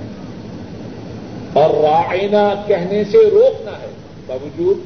اور 1.56 1.70
رائنا 1.70 2.54
کہنے 2.66 3.04
سے 3.04 3.30
روکنا 3.30 3.70
ہے۔ 3.70 3.86
باوجود 4.26 4.78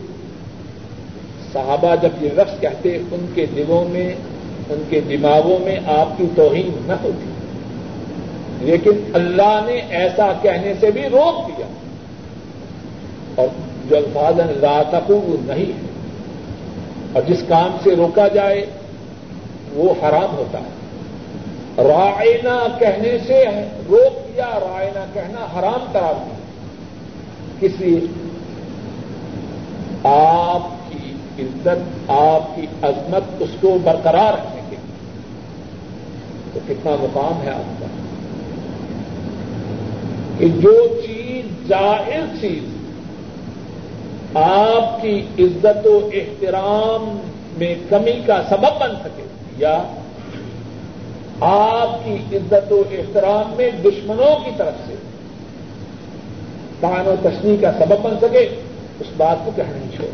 صحابہ 1.52 1.94
جب 2.02 2.08
یہ 2.20 2.30
رقص 2.36 2.60
کہتے، 2.60 2.96
ان 2.96 3.26
کے 3.34 3.46
دلوں 3.46 3.84
میں، 3.88 4.12
ان 4.70 4.82
کے 4.90 5.00
دماغوں 5.00 5.58
میں 5.58 5.76
آپ 5.86 6.18
کی 6.18 6.26
توہین 6.36 6.70
نہ 6.86 6.92
ہوتی۔ 6.92 7.26
لیکن 8.66 8.90
اللہ 9.14 9.60
نے 9.64 9.72
ایسا 9.72 10.32
کہنے 10.42 10.74
سے 10.80 10.90
بھی 10.90 11.02
روک 11.02 11.58
دیا۔ 11.58 11.66
اور 13.34 13.48
جو 13.88 13.96
الفاظ 13.96 14.34
تک 14.90 15.10
وہ 15.10 15.36
نہیں 15.40 15.66
ہے۔ 15.66 15.88
اور 17.12 17.22
جس 17.22 17.42
کام 17.48 17.76
سے 17.84 17.96
روکا 17.96 18.28
جائے، 18.28 18.66
وہ 19.72 19.94
حرام 20.02 20.36
ہوتا 20.36 20.58
ہے۔ 20.58 20.80
رائنا 21.82 22.66
کہنے 22.78 23.18
سے 23.26 23.44
روک 23.88 24.36
دیا 24.36 24.50
رائنا 24.60 25.04
کہنا 25.12 25.58
حرام 25.58 25.84
قرار 25.92 26.14
دیا۔ 26.26 26.39
کس 27.60 27.70
لیے 27.78 28.00
آپ 30.04 30.92
کی 30.92 31.12
عزت، 31.38 32.10
آپ 32.10 32.56
کی 32.56 32.66
عظمت 32.82 33.22
اس 33.40 33.50
کو 33.60 33.78
برقرار 33.84 34.32
رکھنے 34.32 34.60
کے 34.70 34.76
لیے۔ 34.76 35.00
تو 36.52 36.60
کتنا 36.68 36.96
مقام 37.00 37.42
ہے 37.42 37.50
آپ 37.50 37.80
کا؟ 37.80 37.86
کہ 40.38 40.48
جو 40.48 40.88
چیز 41.06 41.68
جائز 41.68 42.40
چیز 42.40 42.62
آپ 44.36 45.02
کی 45.02 45.22
عزت 45.38 45.86
و 45.86 46.10
احترام 46.12 47.20
میں 47.58 47.74
کمی 47.88 48.20
کا 48.26 48.42
سبب 48.48 48.80
بن 48.80 48.94
سکے 49.04 49.22
یا 49.58 49.82
آپ 51.40 52.04
کی 52.04 52.36
عزت 52.36 52.72
و 52.72 52.82
احترام 52.90 53.54
میں 53.56 53.70
دشمنوں 53.84 54.44
کی 54.44 54.50
طرف 54.56 54.74
سے 54.86 54.94
و 56.82 57.14
تشنی 57.22 57.56
کا 57.60 57.72
سبب 57.72 57.96
بن 58.02 58.16
سکے، 58.22 58.48
اس 59.00 59.06
بات 59.16 59.36
کو 59.44 59.50
کہنا 59.56 59.76
نہیں 59.76 59.96
چھوڑ 59.96 60.08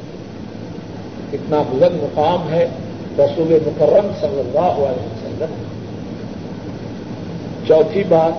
کتنا 1.31 1.63
بلند 1.71 2.03
مقام 2.03 2.53
ہے 2.53 2.67
رسول 3.19 3.59
مکرم 3.67 4.07
صلی 4.21 4.41
اللہ 4.41 4.87
علیہ 4.87 5.07
وسلم۔ 5.07 5.63
چوتھی 7.67 8.03
بات، 8.09 8.33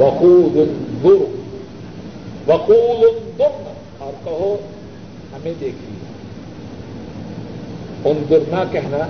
وقود 0.00 0.56
الدر۔ 0.56 1.24
وقود 2.50 3.04
الدر، 3.04 3.72
اور 3.98 4.12
کہو، 4.24 4.56
ہمیں 5.32 5.52
دیکھیے۔ 5.60 5.96
ان 8.04 8.24
درنا 8.30 8.64
کہنا، 8.70 9.06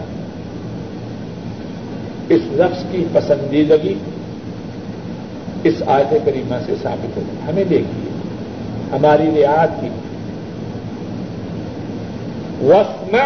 اس 2.29 2.41
لفظ 2.51 2.85
کی 2.93 3.05
پسندیدگی 3.13 3.95
اس 5.65 5.75
آیت 5.87 6.15
کریمہ 6.25 6.57
سے 6.67 6.75
ثابت 6.83 7.17
ہوگا 7.17 7.51
ہمیں 7.51 7.65
دیکھیے۔ 7.65 8.09
ہماری 8.93 9.43
رعایت 9.43 9.71
کی۔ 9.81 9.89
وسم 12.67 13.17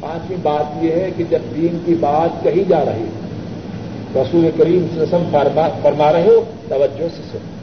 پانچویں 0.00 0.38
بات 0.42 0.84
یہ 0.84 0.92
ہے 0.92 1.10
کہ 1.16 1.24
جب 1.30 1.38
دین 1.56 1.78
کی 1.84 1.94
بات 1.94 2.44
کہی 2.44 2.64
جا 2.68 2.84
رہی 2.84 3.02
ہے، 3.02 4.22
رسول 4.22 4.50
کریم 4.58 4.86
وسلم 4.96 5.36
فرما 5.82 6.12
رہے 6.12 6.22
ہو، 6.22 6.44
توجہ 6.68 7.08
سے 7.16 7.22
سنو۔ 7.32 7.56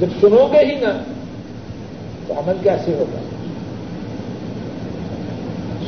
جب 0.00 0.06
سنو 0.20 0.48
گے 0.52 0.58
ہی 0.58 0.80
نا 0.80 0.98
تو 2.26 2.34
عمل 2.38 2.54
کیسے 2.62 2.94
ہوگا؟ 2.94 3.18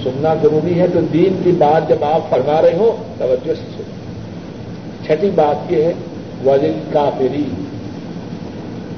سننا 0.02 0.34
ضروری 0.42 0.80
ہے 0.80 0.86
تو 0.92 1.00
دین 1.12 1.40
کی 1.44 1.52
بات 1.52 1.88
جب 1.88 2.04
آپ 2.04 2.30
فرما 2.30 2.62
رہے 2.62 2.76
ہو، 2.76 2.96
توجہ 3.18 3.54
سے 3.54 3.70
سنو۔ 3.76 3.82
چھٹی 5.06 5.30
بات 5.34 5.72
یہ 5.72 5.84
ہے 5.84 5.92
وزن 6.44 6.88
کافری 6.92 7.44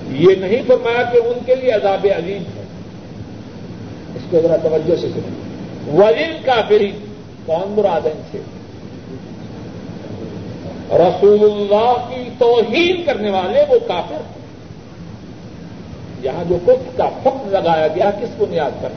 یہ 0.09 0.35
نہیں 0.35 0.63
فرمایا 0.67 1.03
کہ 1.03 1.17
ان 1.17 1.39
کے 1.47 1.55
لیے 1.55 1.71
عذاب 1.71 2.07
عظیم 2.17 2.43
ہے۔ 2.57 2.63
اس 4.15 4.23
کو 4.31 4.41
ذرا 4.43 4.57
توجہ 4.57 4.97
سے 5.01 5.09
سنیں۔ 5.09 5.99
وزن 5.99 6.33
کافری 6.45 6.93
کون 7.47 7.75
مراد 7.77 8.07
ان 8.07 8.23
سے؟ 8.31 8.39
رسول 10.91 11.39
اللہ 11.43 12.09
کی 12.09 12.31
توہین 12.39 13.03
کرنے 13.07 13.31
والے 13.31 13.65
وہ 13.69 13.79
کافر 13.89 14.23
یہاں 16.23 16.45
جو 16.49 16.57
کف 16.67 16.97
کا 16.97 17.05
حکم 17.05 17.51
لگایا 17.51 17.89
گیا 17.89 18.11
کس 18.11 18.29
بنیاد 18.39 18.83
پر 18.83 18.89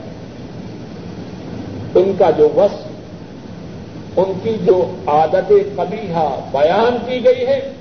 ان 1.95 2.11
کا 2.17 2.31
جو 2.31 2.49
وس 2.55 2.81
ان 4.17 4.31
کی 4.43 4.55
جو 4.65 4.91
عادت 5.07 5.53
قبیحہ 5.75 6.39
بیان 6.51 6.97
کی 7.05 7.25
گئی 7.25 7.47
ہے 7.47 7.71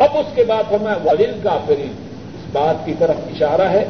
اب 0.00 0.08
اس 0.14 0.26
کے 0.34 0.44
بعد 0.44 0.62
ہمیں 0.72 0.94
ولیل 1.04 1.32
کافری 1.42 1.86
اس 2.34 2.46
بات 2.52 2.86
کی 2.86 2.94
طرف 2.98 3.16
اشارہ 3.26 3.68
ہے۔ 3.68 3.84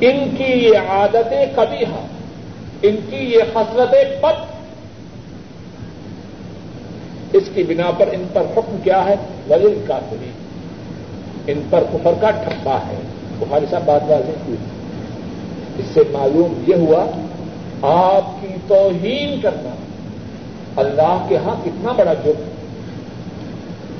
ان 0.00 0.34
کی 0.38 0.44
یہ 0.44 0.78
عادتیں 0.88 1.46
کبھی 1.56 1.84
ہیں 1.84 2.06
ان 2.82 2.96
کی 3.10 3.16
یہ 3.16 3.38
خسرتیں 3.52 4.04
پت۔ 4.20 4.54
اس 7.32 7.42
کی 7.54 7.62
بنا 7.62 7.90
پر 7.90 8.08
ان 8.12 8.24
پر 8.32 8.42
حکم 8.56 8.76
کیا 8.84 9.04
ہے؟ 9.04 9.14
ولیل 9.50 9.84
کا 9.88 9.98
فری 10.10 10.30
ان 11.46 11.60
پر 11.70 11.82
کفر 11.92 12.12
کا 12.20 12.30
ٹھپا 12.30 12.78
ہے۔ 12.88 13.00
تمہاری 13.40 13.66
صاحب 13.70 13.82
بات 13.84 14.00
واضح 14.08 14.32
ہوئی۔ 14.46 14.56
اس 15.78 15.84
سے 15.94 16.00
معلوم 16.12 16.64
یہ 16.66 16.74
ہوا، 16.74 17.06
آپ 17.82 18.40
کی 18.40 18.48
توہین 18.66 19.40
کرنا 19.40 19.74
اللہ 20.76 21.26
کے 21.28 21.36
ہاں 21.36 21.56
کتنا 21.64 21.92
بڑا 21.92 22.14
جرم۔ 22.14 22.53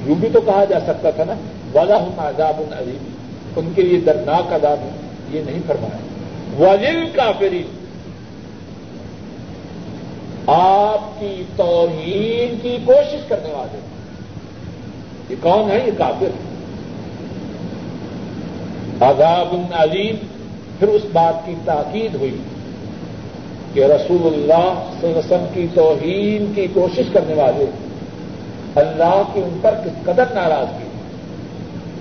یوں 0.06 0.14
بھی 0.20 0.28
تو 0.32 0.40
کہا 0.40 0.64
جا 0.64 0.80
سکتا 0.80 1.10
تھا 1.10 1.24
نا 1.24 1.32
والا 1.72 1.96
ہوں 1.96 2.10
عذاب 2.18 2.58
العظیم 2.58 3.08
ان 3.56 3.72
کے 3.74 3.82
لیے 3.82 4.00
دردناک 4.00 4.52
عذاب 4.52 4.78
ہے، 4.82 4.90
یہ 5.30 5.42
نہیں 5.46 5.60
فرمایا۔ 5.66 6.14
وزل 6.58 7.06
کافری 7.12 7.62
آپ 10.46 11.20
کی 11.20 11.42
توہین 11.56 12.58
کی 12.62 12.76
کوشش 12.84 13.18
کرنے 13.28 13.48
والے۔ 13.52 13.78
یہ 15.30 15.36
کون 15.40 15.70
ہے؟ 15.70 15.78
یہ 15.86 15.90
کافر۔ 15.98 16.28
عذاب 19.00 19.52
العظیم 19.52 20.16
پھر 20.78 20.88
اس 20.88 21.02
بات 21.12 21.46
کی 21.46 21.54
تاکید 21.64 22.14
ہوئی 22.14 22.36
کہ 23.74 23.84
رسول 23.84 24.26
اللہ 24.26 24.90
صلی 25.00 25.08
اللہ 25.08 25.08
علیہ 25.08 25.18
وسلم 25.18 25.46
کی 25.54 25.66
توہین 25.74 26.52
کی 26.54 26.66
کوشش 26.74 27.04
کرنے 27.12 27.34
والے۔ 27.34 27.64
اللہ 28.74 29.22
کی 29.34 29.40
ان 29.40 29.58
پر 29.62 29.74
کس 29.84 30.04
قدر 30.04 30.24
ناراضگی 30.34 30.88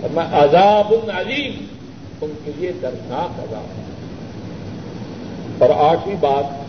اور 0.01 0.09
میں 0.13 0.25
عذاب 0.31 0.93
العلیم، 1.03 1.65
ان 2.21 2.31
کے 2.45 2.51
لیے 2.55 2.71
دردناک 2.81 3.39
عذاب۔ 3.39 3.63
اور 5.63 5.69
آٹھویں 5.77 6.15
بات 6.19 6.63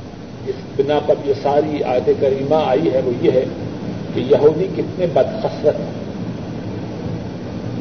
جس 0.46 0.54
بنا 0.76 0.98
پر 1.06 1.14
یہ 1.24 1.34
ساری 1.42 1.82
آیت 1.82 2.10
کریمہ 2.20 2.54
آئی 2.54 2.92
ہے، 2.92 3.00
وہ 3.04 3.12
یہ 3.22 3.30
ہے 3.30 3.44
کہ 4.14 4.20
یہودی 4.20 4.68
کتنے 4.76 5.06
بدخصرت 5.06 5.80
ہیں، 5.80 6.04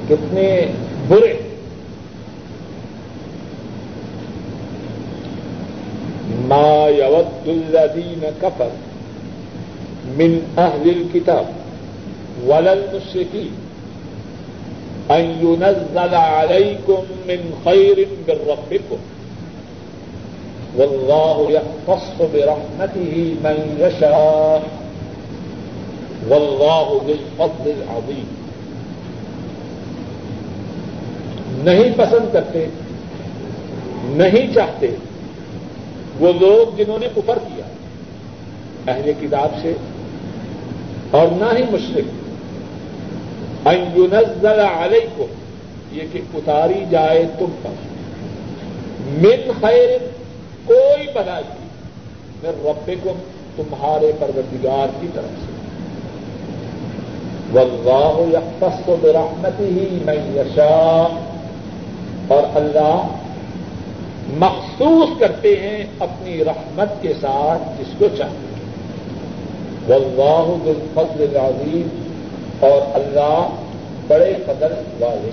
کتنے 0.10 0.66
برے۔ 1.08 1.34
ما 6.48 6.88
یود 6.98 7.48
الذین 7.48 8.30
کفر 8.42 8.68
من 10.06 10.40
اہل 10.58 10.90
الكتاب 10.90 11.63
ولل 12.42 12.84
مشرقی 12.94 13.50
ان 15.10 15.26
ينزل 15.42 16.16
عليكم 16.16 17.04
من 17.26 17.54
خير 17.64 18.08
من 18.28 18.38
ربكم. 18.48 18.98
والله 20.78 21.52
يختص 21.52 22.22
برحمته 22.32 23.34
من 23.42 23.76
يشاء. 23.80 24.62
واللہ 26.28 26.90
ذو 26.90 27.08
الفضل 27.08 27.72
العظیم 27.72 28.26
نہیں 31.64 31.94
پسند 31.98 32.34
کرتے، 32.34 32.66
نہیں 34.06 34.54
چاہتے 34.54 34.88
وہ 36.20 36.34
لوگ 36.40 36.78
جنہوں 36.78 37.00
نے 37.00 37.08
کفر 37.16 37.38
کیا، 37.48 37.66
اہل 38.88 39.12
کتاب 39.22 39.50
سے، 39.62 39.74
اور 41.12 41.28
نہ 41.28 41.58
ہی 41.58 41.64
مشرق 41.72 42.23
انزل 43.66 44.60
علیکم 44.60 45.26
یہ 45.92 46.02
کہ 46.12 46.22
اتاری 46.34 46.86
جائے 46.90 47.26
تم 47.40 47.46
پر۔ 47.64 47.70
من 49.18 49.52
خیر، 49.62 49.98
کوئی 50.66 51.08
بنائی 51.14 51.44
میں 52.44 52.52
رب 52.52 52.92
کو 53.04 53.14
تمہارے 53.56 54.12
پروردگار 54.20 54.88
کی 55.02 55.08
طرف 55.14 55.46
سے۔ 55.46 55.52
واللہ 57.54 58.38
یختص 58.38 58.90
برحمته 59.02 59.78
من 60.06 60.38
یشاء۔ 60.38 61.20
اور 62.28 62.44
اللہ 62.56 63.08
مخصوص 64.28 65.20
کرتے 65.20 65.56
ہیں 65.56 65.86
اپنی 66.00 66.46
رحمت 66.46 67.02
کے 67.02 67.14
ساتھ 67.22 67.82
جس 67.82 67.94
کو 67.98 68.06
چاہتے 68.18 68.38
ہیں۔ 68.38 68.72
واللہ 69.88 70.64
ذو 70.64 70.74
الفضل 70.76 71.24
العظیم۔ 71.24 72.03
اور 72.64 72.82
اللہ 72.94 73.48
بڑے 74.08 74.34
قدر 74.46 74.72
والے 75.00 75.30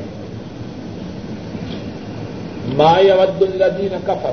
ما 2.67 2.93
ود 2.93 3.43
الذین 3.43 3.97
کفر 4.07 4.33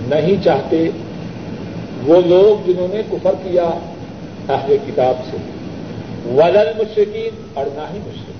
نہیں 0.00 0.44
چاہتے 0.44 0.90
وہ 2.06 2.20
لوگ 2.26 2.66
جنہوں 2.66 2.88
نے 2.90 3.02
کفر 3.10 3.32
کیا 3.42 3.70
اہل 4.48 4.76
کتاب 4.86 5.14
سے۔ 5.30 5.36
ولل 6.30 6.72
مشرقین 6.78 7.42
اور 7.54 7.66
نہ 7.66 7.80
ہی 7.94 7.98
مشرق 8.06 8.38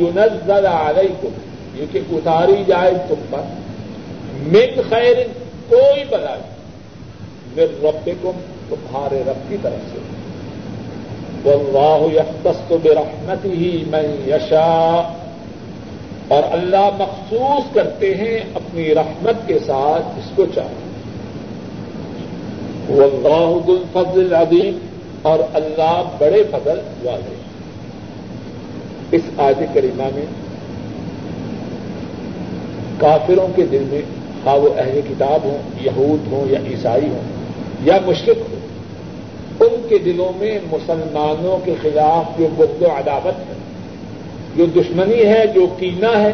یونزل 0.00 0.66
علیکم 0.66 1.28
یہ 1.74 1.86
کہ 1.92 2.00
اتاری 2.10 2.64
جائے 2.66 2.92
تم 3.08 3.14
پر۔ 3.30 3.40
من 4.42 4.80
خیر 4.88 5.16
کوئی 5.68 6.04
بلائی۔ 6.10 6.42
من 7.56 7.86
ربکم 7.86 8.40
تمہارے 8.68 9.22
رب 9.26 9.48
کی 9.48 9.56
طرف 9.62 9.92
سے۔ 9.92 9.98
واللہ 11.44 12.18
یختص 12.18 12.72
برحمته 12.82 13.82
من 13.86 14.28
یشاء۔ 14.28 15.20
اور 16.28 16.42
اللہ 16.52 16.90
مخصوص 16.98 17.74
کرتے 17.74 18.14
ہیں 18.14 18.40
اپنی 18.54 18.94
رحمت 18.94 19.48
کے 19.48 19.58
ساتھ 19.66 20.18
اس 20.18 20.30
کو 20.34 20.44
چاہے 20.54 20.90
وہ 22.88 23.02
اللہ 23.02 23.70
الفضل 23.70 24.20
العظیم۔ 24.20 24.78
اور 25.22 25.38
اللہ 25.54 26.02
بڑے 26.18 26.42
فضل 26.50 26.80
والے 27.04 27.34
اس 29.12 29.22
آج 29.38 29.64
کریمہ 29.74 30.02
میں 30.14 30.26
کافروں 32.98 33.48
کے 33.56 33.62
دل 33.62 33.84
میں 33.88 34.00
خواہ 34.44 34.54
وہ 34.54 34.68
اہل 34.76 35.00
کتاب 35.08 35.44
ہوں، 35.44 35.58
یہود 35.80 36.32
ہوں 36.32 36.52
یا 36.52 36.58
عیسائی 36.70 37.08
ہوں 37.08 37.22
یا 37.82 37.98
مشرق 38.06 38.36
ہوں 38.36 38.59
ان 39.60 39.86
کے 39.88 39.98
دلوں 39.98 40.32
میں 40.36 40.58
مسلمانوں 40.64 41.58
کے 41.64 41.74
خلاف 41.82 42.38
جو 42.38 42.48
گد 42.58 42.82
و 42.82 42.86
عداوت 42.86 43.38
ہے، 43.48 43.54
جو 44.56 44.66
دشمنی 44.66 45.26
ہے، 45.26 45.46
جو 45.46 45.66
کینا 45.78 46.22
ہے، 46.22 46.32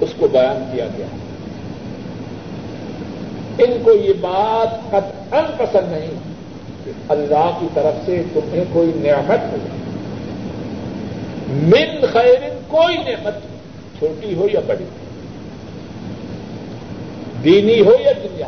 اس 0.00 0.08
کو 0.16 0.28
بیان 0.28 0.70
کیا 0.72 0.86
گیا۔ 0.98 1.06
ان 3.58 3.78
کو 3.84 3.92
یہ 3.92 4.12
بات 4.20 4.90
قطعا 4.90 5.40
پسند 5.56 5.92
نہیں 5.92 6.34
کہ 6.84 6.90
اللہ 7.08 7.56
کی 7.60 7.66
طرف 7.74 8.06
سے 8.06 8.22
تمہیں 8.32 8.64
کوئی 8.72 8.90
نعمت 8.96 9.52
ہو 9.52 9.56
من 11.48 12.04
خیر 12.12 12.48
کوئی 12.68 12.96
نعمت 12.96 13.34
چھوٹی 13.98 14.34
ہو 14.34 14.46
یا 14.52 14.60
بڑی۔ 14.66 14.84
دینی 17.44 17.80
ہو 17.80 17.92
یا 18.00 18.12
دنیا 18.24 18.46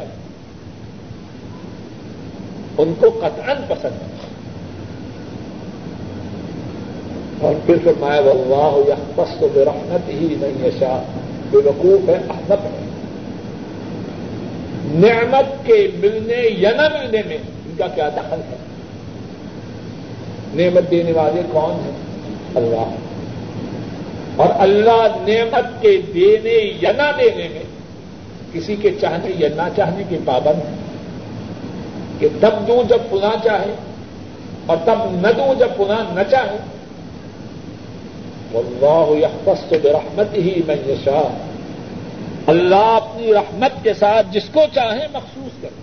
ان 2.78 2.94
کو 3.00 3.10
قطعا 3.10 3.54
پسند 3.68 4.02
ہے۔ 4.02 4.16
اور 7.40 7.54
پھر 7.66 7.76
فرمایا 7.84 8.20
اللہ 8.20 8.88
یا 8.88 8.94
پست 9.14 9.44
بے 9.54 9.64
رحمت 9.64 10.08
ہی 10.08 10.36
نہیں 10.40 10.62
ہے 10.62 10.70
شاہ 10.78 11.02
بے 11.50 11.58
وقوف 11.58 12.08
ہے 12.08 12.14
احمد 12.14 12.64
ہے 12.64 12.86
نعمت 14.94 15.66
کے 15.66 15.88
ملنے 15.98 16.42
یا 16.58 16.70
نہ 16.70 16.98
ملنے 16.98 17.22
میں 17.26 17.36
ان 17.36 17.74
کا 17.78 17.86
کیا 17.86 18.08
دخل 18.08 18.40
ہے؟ 18.50 18.56
نعمت 20.54 20.90
دینے 20.90 21.12
والے 21.12 21.42
کون 21.52 21.70
ہیں؟ 21.70 21.90
اللہ۔ 22.54 22.96
اور 24.36 24.48
اللہ 24.56 25.06
نعمت 25.28 25.82
کے 25.82 26.00
دینے 26.14 26.72
یا 26.80 26.92
نہ 26.96 27.18
دینے 27.18 27.48
میں 27.52 27.62
کسی 28.52 28.76
کے 28.76 28.90
چاہنے 29.00 29.30
یا 29.38 29.48
نہ 29.56 29.68
چاہنے 29.76 30.02
کے 30.08 30.18
پابند 30.24 30.68
ہیں۔ 30.68 30.85
کہ 32.18 32.28
تب 32.40 32.68
دوں 32.68 32.88
جب 32.88 32.98
پناہ 33.10 33.44
چاہے 33.44 33.74
اور 34.66 34.76
تب 34.84 34.94
نہ 35.10 35.32
دوں 35.32 35.54
جب 35.58 35.68
پناہ 35.76 36.14
نہ 36.14 36.20
چاہے۔ 36.30 36.56
واللہ 38.52 39.24
یختص 39.24 39.72
برحمت 39.82 40.34
ہی 40.34 40.62
من 40.66 40.90
یشاء۔ 40.90 41.32
اللہ 42.46 42.74
اپنی 42.74 43.34
رحمت 43.34 43.84
کے 43.84 43.94
ساتھ 43.94 44.26
جس 44.30 44.42
کو 44.52 44.60
چاہے 44.74 45.06
مخصوص 45.12 45.62
کرے۔ 45.62 45.82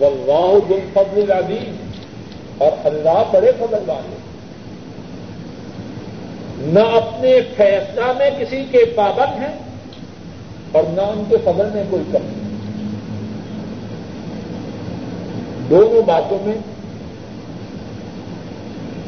واللہ 0.00 0.68
ذو 0.68 0.74
الفضل 0.74 1.32
العظیم۔ 1.32 1.76
اور 2.58 2.72
اللہ 2.84 3.22
بڑے 3.32 3.52
فضل 3.58 3.90
والے۔ 3.90 4.16
نہ 6.58 6.96
اپنے 6.96 7.40
فیصلہ 7.56 8.12
میں 8.18 8.30
کسی 8.40 8.64
کے 8.70 8.84
پابند 8.84 9.42
ہیں 9.42 9.58
اور 10.72 10.82
نہ 10.88 11.00
ان 11.00 11.24
کے 11.28 11.36
فضل 11.44 11.68
میں 11.74 11.84
کوئی 11.90 12.02
کمی۔ 12.12 12.39
دونوں 15.70 16.02
باتوں 16.02 16.38
میں 16.46 16.54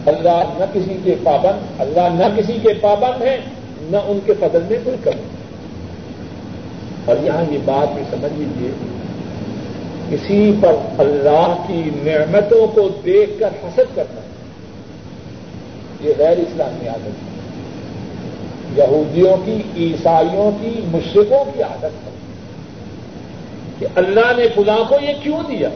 اللہ 0.07 0.43
نہ 0.59 0.65
کسی 0.73 0.97
کے 1.05 1.15
پابند، 1.23 1.81
اللہ 1.81 2.25
نہ 2.25 2.41
کسی 2.41 2.53
کے 2.63 2.69
پابند 2.81 3.23
ہیں، 3.23 3.37
نہ 3.81 3.97
ان 4.07 4.19
کے 4.27 4.33
فضل 4.41 4.63
میں 4.69 4.79
کوئی 4.85 4.97
کمی۔ 5.05 5.23
اور 7.05 7.17
یہاں 7.23 7.53
یہ 7.53 7.59
بات 7.65 7.95
بھی 7.95 8.03
سمجھ 8.11 8.33
لیجیے 8.37 8.71
کسی 10.11 10.53
پر 10.63 10.75
اللہ 10.99 11.65
کی 11.67 11.83
نعمتوں 11.85 12.67
کو 12.67 12.89
دیکھ 13.05 13.41
کر 13.41 13.49
حسد 13.63 13.97
کرنا 13.97 14.21
یہ 16.01 16.13
غیر 16.19 16.39
اسلامی 16.39 16.89
عادت 16.89 17.07
ہے۔ 17.07 17.33
یہودیوں 18.77 19.37
کی، 19.45 19.63
عیسائیوں 19.77 20.51
کی 20.61 20.81
مشرقوں 20.85 21.45
کی 21.55 21.63
عادت 21.63 21.85
ہے 21.85 22.11
کہ 23.79 23.87
اللہ 23.97 24.33
نے 24.37 24.49
فلاں 24.55 24.85
کو 24.89 24.97
یہ 25.03 25.13
کیوں 25.23 25.39
دیا؟ 25.49 25.69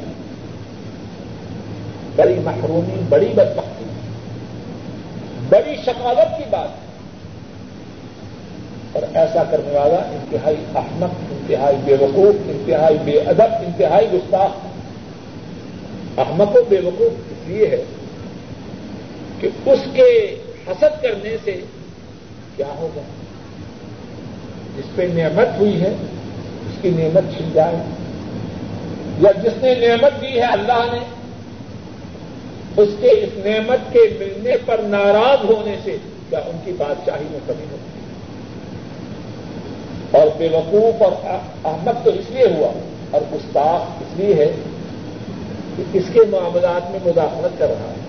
بڑی 2.17 2.35
محرومی، 2.45 3.03
بڑی 3.09 3.27
بدبختی، 3.27 3.85
بڑی 5.49 5.77
شکاوت 5.87 6.39
کی 6.39 6.45
بات. 6.51 6.87
اور 8.93 9.03
ایسا 9.15 9.43
کرنے 9.51 9.79
والا 9.79 9.97
انتہائی 9.97 10.57
احمد 10.75 11.33
انتہائی 11.33 11.77
بے 11.85 11.97
وقوف، 12.01 12.35
انتہائی 12.49 12.99
بے 13.05 13.13
ادب، 13.13 13.53
انتہائی 13.67 14.07
گستاخ. 14.13 14.67
احمد 16.19 16.57
و 16.57 16.65
بے 16.69 16.81
وقوف 16.85 17.33
اس 17.33 17.49
لیے 17.49 17.67
ہے 17.67 17.85
کہ 19.41 19.49
اس 19.67 19.79
کے 19.93 20.37
حسد 20.69 21.03
کرنے 21.03 21.37
سے 21.45 21.61
کیا 22.57 22.67
ہوگا؟ 22.79 23.01
جس 24.77 24.97
پہ 24.97 25.09
نعمت 25.15 25.61
ہوئی 25.61 25.81
ہے، 25.81 25.91
اس 26.67 26.83
کی 26.83 26.91
نعمت 26.91 27.37
چھن 27.37 27.49
جائے. 27.53 27.77
یا 29.19 29.31
جس 29.43 29.63
نے 29.63 29.75
نعمت 29.75 30.23
دی 30.23 30.35
ہے، 30.35 30.45
اللہ 30.45 30.85
نے 30.93 30.99
اس 32.77 32.89
کے 33.01 33.07
اس 33.07 33.47
نعمت 33.47 33.93
کے 33.93 34.01
ملنے 34.19 34.57
پر 34.67 34.79
ناراض 34.79 35.45
ہونے 35.45 35.77
سے 35.85 35.97
کیا 36.31 36.39
ان 36.39 36.57
کی 36.65 36.73
بادشاہی 36.73 37.25
میں 37.31 37.41
کمی 37.47 37.65
ہوتی 37.71 38.01
اور 40.19 40.27
بے 40.39 40.49
وقوف 40.53 41.03
اور 41.03 41.13
احمد 41.65 42.05
تو 42.05 42.11
اس 42.11 42.31
لیے 42.31 42.47
ہوا 42.47 42.73
اور 43.11 43.21
گستاخ 43.33 44.03
اس 44.03 44.21
لیے 44.21 44.35
ہے 44.35 44.53
کہ 45.77 45.99
اس 45.99 46.05
کے 46.13 46.21
معاملات 46.31 46.91
میں 46.91 46.99
مداخلت 47.07 47.59
کر 47.59 47.69
رہا 47.69 47.91
ہے۔ 47.91 48.07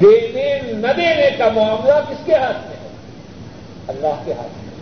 دینے 0.00 0.72
نہ 0.72 0.92
دینے 0.96 1.28
کا 1.38 1.48
معاملہ 1.54 1.92
کس 2.10 2.26
کے 2.26 2.34
ہاتھ 2.34 2.66
میں 2.68 2.76
ہے؟ 2.82 2.88
اللہ 3.88 4.22
کے 4.24 4.32
ہاتھ 4.32 4.64
میں۔ 4.64 4.74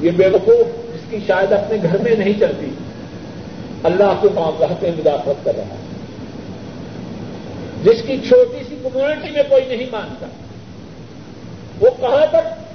یہ 0.00 0.10
بے 0.10 0.28
وقوف 0.28 0.94
جس 0.94 1.10
کی 1.10 1.18
شاید 1.26 1.52
اپنے 1.52 1.76
گھر 1.82 1.98
میں 1.98 2.16
نہیں 2.16 2.40
چلتی، 2.40 2.70
اللہ 3.82 4.12
کے 4.22 4.28
معاملات 4.34 4.82
میں 4.82 4.90
مداخلت 4.98 5.44
کر 5.44 5.56
رہا 5.56 5.64
ہے۔ 5.64 5.89
جس 7.84 8.02
کی 8.06 8.20
چھوٹی 8.28 8.64
سی 8.68 8.76
کمیونٹی 8.82 9.30
میں 9.30 9.42
کوئی 9.48 9.76
نہیں 9.76 9.86
مانتا۔ 9.92 10.26
وہ 11.80 11.90
کہاں 12.00 12.26
تک 12.30 12.70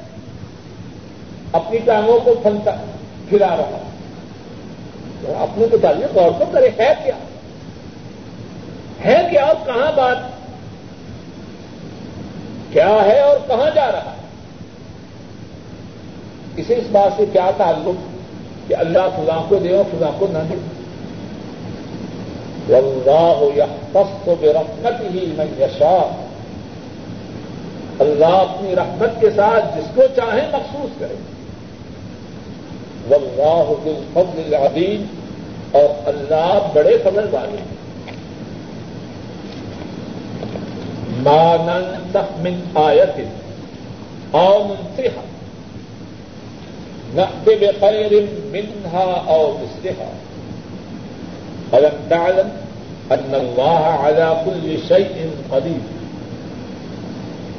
اپنی 1.51 1.77
ٹانگوں 1.77 2.19
کو 2.19 2.35
پھنتا 2.43 2.71
پھرا 3.29 3.57
رہا۔ 3.57 3.89
اپنے 5.37 5.65
متعلق 5.73 6.17
غور 6.17 6.31
تو 6.39 6.45
کرے 6.51 6.69
ہے 6.79 6.93
کیا؟ 7.03 7.17
ہے 9.05 9.27
کیا 9.31 9.45
اور 9.45 9.55
کہاں 9.65 9.91
بات؟ 9.91 10.17
کیا 12.73 12.89
ہے 12.89 13.19
اور 13.19 13.37
کہاں 13.47 13.69
جا 13.75 13.91
رہا؟ 13.91 14.11
ہے 14.11 14.21
اسے 16.57 16.75
اس 16.75 16.87
بات 16.91 17.11
سے 17.17 17.25
کیا 17.33 17.51
تعلق 17.57 18.01
کہ 18.67 18.75
اللہ 18.75 19.09
فلاں 19.15 19.49
کو 19.49 19.55
دے 19.55 19.75
اور 19.75 19.85
فلاں 19.91 20.11
کو 20.19 20.27
نہ 20.31 20.37
دے؟ 20.37 20.55
اللہ 22.69 23.57
یا 23.57 23.65
تخت 23.91 24.29
بے 24.39 24.53
رحمت 24.53 25.13
ہی 25.13 25.33
میں 25.37 25.45
یشا 25.59 26.09
اللہ 27.99 28.25
اپنی 28.25 28.75
رحمت 28.75 29.21
کے 29.21 29.29
ساتھ 29.35 29.77
جس 29.77 29.95
کو 29.95 30.01
چاہے 30.15 30.41
مخصوص 30.51 30.99
کرے۔ 30.99 31.15
واللہ 33.09 33.73
بالفضل 33.83 34.55
العظیم۔ 34.55 35.05
اور 35.71 36.09
اللہ 36.09 36.67
بڑے 36.73 36.97
فضل 37.03 37.27
والے 37.31 37.57
ہیں۔ 37.57 37.75
ما 41.17 41.55
ننسخ 41.55 42.39
من 42.39 42.59
آیت 42.75 43.19
او 44.31 44.63
منسخ 44.69 45.19
نأت 47.13 47.49
بخير 47.59 48.11
منها 48.51 49.23
او 49.27 49.57
مثلها 49.61 50.34
ألم 51.73 51.95
تعلم 52.09 52.49
أن 53.11 53.35
الله 53.35 54.07
على 54.07 54.33
كل 54.45 54.75
شيء 54.87 55.27
قدير؟ 55.49 55.95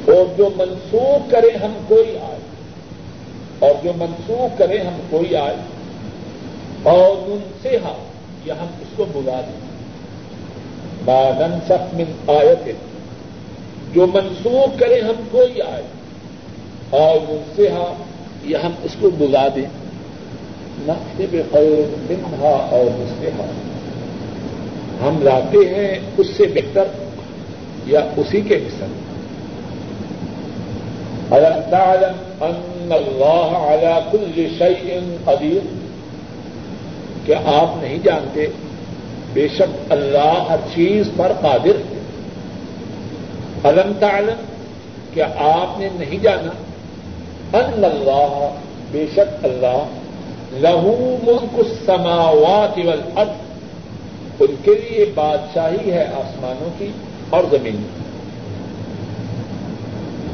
اور 0.09 0.37
جو 0.37 0.49
منسوخ 0.55 1.31
کرے 1.31 1.57
ہم 1.57 1.73
کوئی 1.87 2.17
آئے، 2.17 2.39
اور 3.59 3.71
جو 3.83 3.91
منسوخ 3.97 4.57
کرے 4.57 4.77
ہم 4.77 4.99
کوئی 5.09 5.35
آئے، 5.35 5.55
اور 6.83 7.31
ان 7.31 7.39
سے 7.61 7.77
ہم 7.77 8.03
یا 8.45 8.53
ہم 8.61 8.67
اس 8.81 8.87
کو 8.95 9.05
بلا 9.13 9.41
دیں۔ 9.47 9.67
ننسخ 11.39 11.93
من 11.93 12.11
آیت، 12.27 12.69
جو 13.95 14.07
منسوخ 14.07 14.79
کرے 14.79 15.01
ہم 15.01 15.27
کوئی 15.31 15.61
آئے، 15.61 15.83
اور 16.89 17.31
ان 17.31 17.43
سے 17.55 17.69
ہاں 17.69 18.03
یا 18.43 18.59
ہم 18.63 18.71
اس 18.83 18.95
کو 18.99 19.09
بلا 19.09 19.47
دیں۔ 19.55 19.65
نقصے 20.79 21.25
بے 21.31 21.41
خیر 21.51 21.95
منہا، 22.09 22.67
اور 22.71 22.83
مسلحا 22.83 23.43
ہم۔ 23.43 23.76
ہم 25.01 25.21
لاتے 25.21 25.57
ہیں 25.57 25.99
اس 26.17 26.27
سے 26.37 26.43
بہتر 26.43 26.83
یا 27.85 27.99
اسی 28.17 28.41
کے 28.41 28.59
مثل 28.65 28.85
الم 31.31 31.59
تعلم 31.69 32.43
ان 32.43 32.91
اللہ 32.91 33.57
على 33.57 33.93
كل 34.11 34.47
شيء 34.57 34.99
قدیر۔ 35.25 35.65
کیا 37.25 37.37
آپ 37.45 37.83
نہیں 37.83 37.97
جانتے، 38.03 38.47
بے 39.33 39.47
شک 39.47 39.91
اللہ 39.91 40.45
ہر 40.49 40.57
چیز 40.75 41.09
پر 41.17 41.31
قادر 41.41 41.75
ہے۔ 41.75 41.99
الم 43.63 43.91
تعلم 43.99 44.45
کیا 45.13 45.27
آپ 45.37 45.79
نے 45.79 45.89
نہیں 45.93 46.23
جانا۔ 46.23 46.51
ان 47.57 47.83
اللہ، 47.83 48.49
بے 48.91 49.05
شک 49.13 49.45
اللہ، 49.45 49.83
لہو 50.51 51.17
ملک 51.23 51.59
السماوات 51.59 52.77
والارض۔ 52.77 53.46
ان 54.39 54.55
کے 54.63 54.71
لیے 54.73 55.11
بادشاہی 55.15 55.91
ہے 55.91 56.03
آسمانوں 56.03 56.69
کی 56.77 56.91
اور 57.29 57.43
زمین 57.51 57.75
کی۔ 57.75 58.07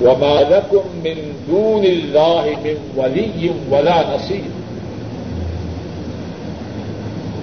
وما 0.05 0.41
لكم 0.49 0.99
من 1.03 1.31
دون 1.47 1.85
الله 1.85 2.45
من 2.63 2.99
ولي 2.99 3.47
ولا 3.71 4.01
نصير۔ 4.05 4.63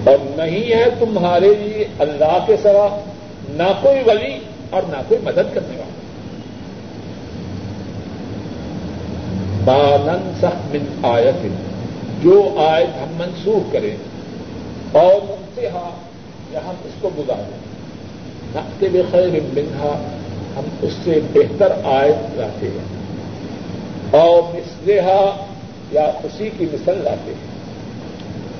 اور 0.09 0.17
نہیں 0.37 0.73
ہے 0.73 0.85
تمہارے 0.99 1.53
لیے 1.59 1.85
اللہ 1.99 2.37
کے 2.47 2.55
سوا 2.63 2.99
نہ 3.49 3.71
کوئی 3.81 3.99
ولی 4.05 4.39
اور 4.69 4.81
نہ 4.89 5.01
کوئی 5.07 5.21
مدد 5.23 5.53
کرنے 5.53 5.77
والا۔ 5.77 5.91
بانن 9.65 10.31
سخ 10.41 10.75
من 10.75 11.05
آیت 11.05 11.45
جو 12.23 12.55
آیت 12.57 12.97
ہم 12.97 13.15
منسوخ 13.17 13.73
کریں 13.73 13.95
اور 14.91 15.21
منتہا 15.23 15.89
یا 16.51 16.59
ہم 16.65 16.73
اس 16.83 16.91
کو 17.01 17.09
بلا 17.15 17.35
دیں 17.35 17.71
نقطے 18.55 18.87
بخیر 18.89 19.27
منہا 19.27 20.03
ہم 20.55 20.63
اس 20.81 20.93
سے 21.03 21.19
بہتر 21.33 21.71
آیت 21.83 22.39
لاتے 22.39 22.67
ہیں۔ 22.67 23.01
اور 24.11 24.55
مسلحا 24.55 25.45
یا 25.91 26.11
اسی 26.23 26.49
کی 26.57 26.65
مثل 26.73 27.01
لاتے 27.03 27.31
ہیں۔ 27.31 27.51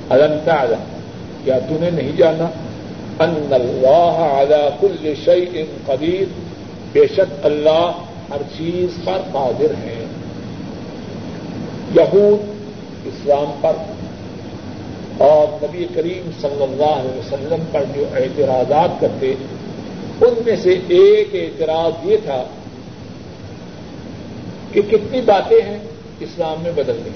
الم 0.08 0.38
تعلم، 0.44 0.98
کیا 1.44 1.58
تمہیں 1.58 1.90
نہیں 1.90 2.12
جانا؟ 2.16 2.44
ان 3.18 3.48
اللہ 3.50 4.42
علی 4.42 4.68
کل 4.80 5.14
شیء 5.24 5.64
قدیر، 5.86 6.24
بے 6.92 7.06
شک 7.06 7.46
اللہ 7.46 7.92
ہر 8.30 8.42
چیز 8.58 9.04
پر 9.04 9.18
قادر 9.32 9.70
ہے 9.84 10.04
یہود 11.96 12.52
اسلام 13.04 13.58
پر 13.60 13.72
اور 15.18 15.64
نبی 15.64 15.86
کریم 15.94 16.30
صلی 16.40 16.62
اللہ 16.62 16.94
علیہ 17.00 17.18
وسلم 17.18 17.62
پر 17.72 17.84
جو 17.94 18.04
اعتراضات 18.14 19.00
کرتے، 19.00 19.34
ان 20.20 20.34
میں 20.46 20.56
سے 20.56 20.78
ایک 20.88 21.28
اعتراض 21.32 22.06
یہ 22.06 22.16
تھا 22.24 22.44
کہ 24.72 24.82
کتنی 24.82 25.20
باتیں 25.20 25.62
ہیں 25.66 25.78
اسلام 26.20 26.62
میں 26.62 26.72
بدل 26.72 26.98
گئی 27.04 27.12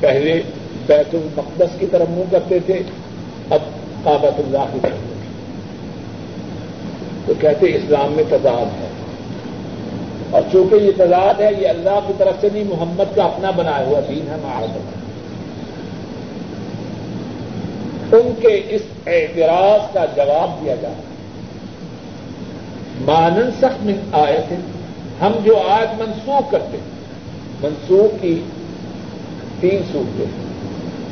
پہلے 0.00 0.42
بیت 0.86 1.14
المقدس 1.14 1.78
کی 1.78 1.86
طرف 1.86 2.10
منہ 2.10 2.30
کرتے 2.30 2.58
تھے، 2.66 2.82
اب 3.50 3.60
کابت 4.04 4.40
اللہ 4.40 4.64
کی 4.72 4.78
طرف 4.82 5.12
تو 7.26 7.32
کہتے 7.40 7.66
اسلام 7.66 8.12
میں 8.12 8.24
تضاد 8.28 8.80
ہے۔ 8.80 8.88
اور 10.30 10.42
چونکہ 10.52 10.74
یہ 10.74 10.90
تضاد 10.96 11.40
ہے، 11.40 11.50
یہ 11.58 11.68
اللہ 11.68 11.98
کی 12.06 12.12
طرف 12.18 12.34
سے 12.40 12.48
نہیں، 12.52 12.64
محمد 12.64 13.16
کا 13.16 13.24
اپنا 13.24 13.50
بنایا 13.50 13.86
ہوا 13.86 14.00
دین 14.08 14.28
ہے 14.30 14.36
معاذ 14.42 15.03
ان 18.14 18.32
کے 18.40 18.62
اس 18.68 18.82
اعتراض 19.06 19.94
کا 19.94 20.04
جواب 20.16 20.64
دیا 20.64 20.74
جا 20.74 20.88
رہا 20.88 20.96
ہے۔ 20.96 21.14
مانن 23.00 23.50
سخت 23.50 23.84
میں 23.84 23.94
آئے 24.12 24.44
تھے 24.48 24.56
ہم 25.20 25.32
جو 25.44 25.56
آج 25.68 26.00
منسوخ 26.00 26.50
کرتے 26.50 26.76
منسوخ 27.62 28.22
کی 28.22 28.40
تین 29.60 29.78
صورتیں 29.92 30.26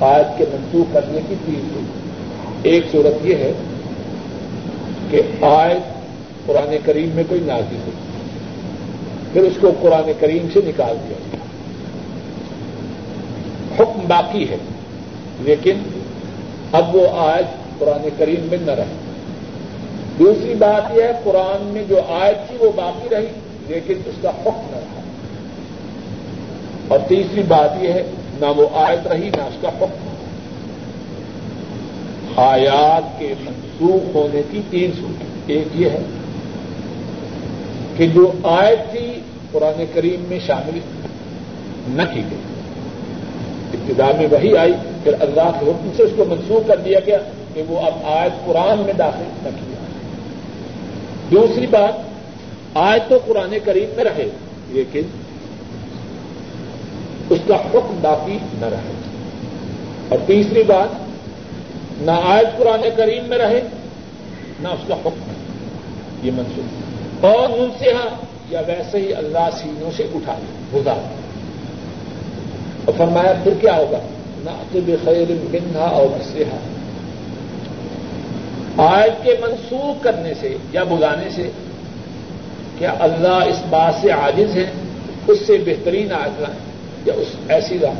آج 0.00 0.24
کے 0.38 0.44
منسوخ 0.52 0.94
کرنے 0.94 1.20
کی 1.28 1.34
تین 1.44 1.60
صورت 1.74 2.66
ایک 2.66 2.84
صورت 2.92 3.26
یہ 3.26 3.34
ہے 3.34 3.52
کہ 5.10 5.44
آج 5.44 5.76
قرآن 6.46 6.76
کریم 6.84 7.08
میں 7.14 7.24
کوئی 7.28 7.40
نازی 7.40 7.76
ہو 7.76 7.90
پھر 9.32 9.42
اس 9.42 9.52
کو 9.60 9.70
قرآن 9.80 10.12
کریم 10.20 10.46
سے 10.52 10.60
نکال 10.64 10.96
دیا۔ 11.08 11.18
گیا 11.32 11.40
حکم 13.76 14.00
باقی 14.08 14.48
ہے، 14.50 14.56
لیکن 15.40 15.78
اب 16.72 16.96
وہ 16.96 17.08
آج 17.10 17.44
قرآن 17.78 18.08
کریم 18.18 18.46
میں 18.50 18.58
نہ 18.60 18.70
رہے۔ 18.70 18.96
دوسری 20.18 20.54
بات 20.54 20.96
یہ 20.96 21.02
ہے، 21.02 21.12
قرآن 21.24 21.64
میں 21.64 21.84
جو 21.88 22.00
آیت 22.08 22.48
تھی 22.48 22.56
وہ 22.60 22.72
باقی 22.76 23.08
رہی، 23.14 23.26
لیکن 23.66 23.94
اس 24.06 24.14
کا 24.22 24.30
حکم 24.30 24.66
نہ 24.70 24.76
رہا۔ 24.76 25.00
اور 26.88 26.98
تیسری 27.08 27.42
بات 27.48 27.70
یہ 27.80 27.92
ہے، 27.92 28.02
نہ 28.40 28.46
وہ 28.56 28.66
آیت 28.72 29.06
رہی، 29.06 29.30
نہ 29.30 29.42
اس 29.42 29.56
کا 29.60 29.68
حکم۔ 29.68 30.14
آیات 32.36 33.18
کے 33.18 33.34
منسوخ 33.40 34.16
ہونے 34.16 34.42
کی 34.50 34.60
تین 34.70 34.90
صورت 35.00 35.24
ایک 35.46 35.68
یہ 35.74 35.90
ہے 35.90 36.02
کہ 37.96 38.06
جو 38.06 38.32
آیت 38.42 38.90
تھی 38.90 39.12
قرآن 39.52 39.84
کریم 39.94 40.24
میں 40.28 40.38
شامل 40.46 40.78
نہ 41.88 42.02
کی 42.14 42.22
گئی۔ 42.30 42.40
ابتدا 43.72 44.18
میں 44.18 44.26
وہی 44.30 44.56
آئی۔ 44.56 44.72
پھر 45.02 45.14
اللہ 45.20 45.50
کے 45.60 45.70
حکم 45.70 45.90
سے 45.96 46.02
اس 46.02 46.10
کو 46.16 46.24
منسوخ 46.24 46.68
کر 46.68 46.76
دیا 46.76 46.98
گیا 47.06 47.18
کہ 47.54 47.62
وہ 47.68 47.80
اب 47.80 47.92
آیت 48.04 48.46
قرآن 48.46 48.78
میں 48.78 48.92
داخل 48.92 49.22
نہ 49.42 49.48
کی 49.48 49.72
دوسری 51.30 51.66
بات 51.66 52.12
آج 52.74 53.00
تو 53.08 53.18
قرآن 53.26 53.54
کریم 53.64 53.90
میں 53.96 54.04
رہے 54.04 54.28
لیکن 54.68 55.02
اس 57.30 57.38
کا 57.48 57.56
حکم 57.56 57.98
باقی 58.02 58.38
نہ 58.60 58.66
رہے۔ 58.66 58.92
اور 60.08 60.18
تیسری 60.26 60.62
بات، 60.62 60.88
نہ 62.02 62.10
آج 62.10 62.46
قرآن 62.58 62.88
کریم 62.96 63.24
میں 63.28 63.38
رہے، 63.38 63.62
نہ 64.60 64.68
اس 64.68 64.88
کا 64.88 64.94
حکم۔ 64.94 65.32
یہ 66.22 66.32
منسوخ۔ 66.34 67.24
اور 67.24 67.58
ان 67.58 67.70
سے 67.78 67.92
ہاں 67.92 68.24
یا 68.50 68.60
ویسے 68.66 68.98
ہی 68.98 69.14
اللہ 69.14 69.48
سینوں 69.62 69.90
سے 69.96 70.02
اٹھا 70.14 70.38
لے، 70.38 70.78
گزار۔ 70.78 71.12
اور 72.84 72.94
فرمایا، 72.96 73.32
پھر 73.44 73.54
کیا 73.60 73.76
ہوگا؟ 73.76 73.98
نہ 74.44 74.50
خیر 75.04 75.30
منہا 75.30 75.84
اور 75.84 76.06
مسلحہ 76.06 76.58
آیت 78.82 79.24
کے 79.24 79.34
منسوخ 79.40 80.04
کرنے 80.04 80.32
سے 80.40 80.56
یا 80.72 80.82
بلانے 80.82 81.30
سے 81.30 81.50
کیا 82.78 82.94
اللہ 83.00 83.28
اس 83.28 83.62
بات 83.70 83.94
سے 84.00 84.10
عاجز 84.10 84.56
ہے؟ 84.56 84.70
اس 85.26 85.38
سے 85.46 85.58
بہترین 85.66 86.12
آیت 86.12 86.40
لائیں 86.40 86.58
یا 87.04 87.14
اس 87.16 87.26
ایسی 87.48 87.78
راہ 87.78 87.94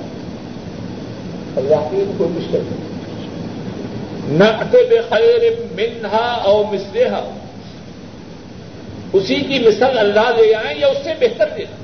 اللہ 1.56 1.88
کی 1.90 2.04
کوئی 2.18 2.30
مشکل 2.30 2.58
نہیں۔ 2.70 2.92
نہ 4.38 4.64
بے 4.70 5.00
خیر 5.08 5.60
منہا 5.72 6.40
اور 6.44 6.64
مسلحا 6.74 7.30
اسی 9.12 9.34
کی 9.34 9.58
مثل 9.58 9.98
اللہ 9.98 10.30
لے 10.36 10.54
آئیں 10.54 10.80
یا 10.80 10.86
اس 10.86 10.98
سے 11.04 11.10
بہتر 11.20 11.48
دینا 11.56 11.76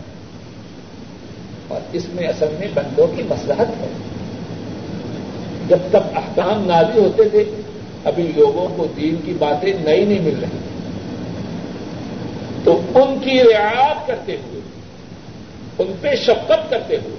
اور 1.68 1.80
اس 1.92 2.06
میں 2.08 2.26
اصل 2.26 2.46
میں 2.58 2.68
بندوں 2.74 3.06
کی 3.16 3.22
مسلحت 3.22 3.68
ہے۔ 3.80 4.07
جب 5.68 5.78
تک 5.90 6.16
احکام 6.16 6.66
نازی 6.66 7.00
ہوتے 7.00 7.28
تھے، 7.28 7.44
ابھی 8.04 8.32
لوگوں 8.36 8.68
کو 8.76 8.86
دین 8.96 9.16
کی 9.24 9.32
باتیں 9.38 9.72
نئی 9.80 10.04
نہیں 10.04 10.20
مل 10.20 10.34
رہی۔ 10.40 10.58
تو 12.64 12.80
ان 12.94 13.18
کی 13.24 13.40
رعایت 13.42 14.06
کرتے 14.06 14.36
ہوئے، 14.36 14.60
ان 15.78 15.92
پہ 16.00 16.16
شفقت 16.16 16.70
کرتے 16.70 16.96
ہوئے، 16.96 17.16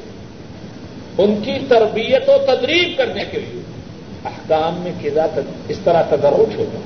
ان 1.18 1.36
کی 1.44 1.54
تربیت 1.70 2.30
و 2.30 2.38
تدریب 2.46 2.98
کرنے 2.98 3.24
کے 3.32 3.40
لیے 3.40 3.62
احکام 4.26 4.82
میں 4.84 4.92
کدا 5.04 5.40
اس 5.68 5.78
طرح 5.84 6.02
تدرج 6.02 6.56
ہوگا 6.56 6.80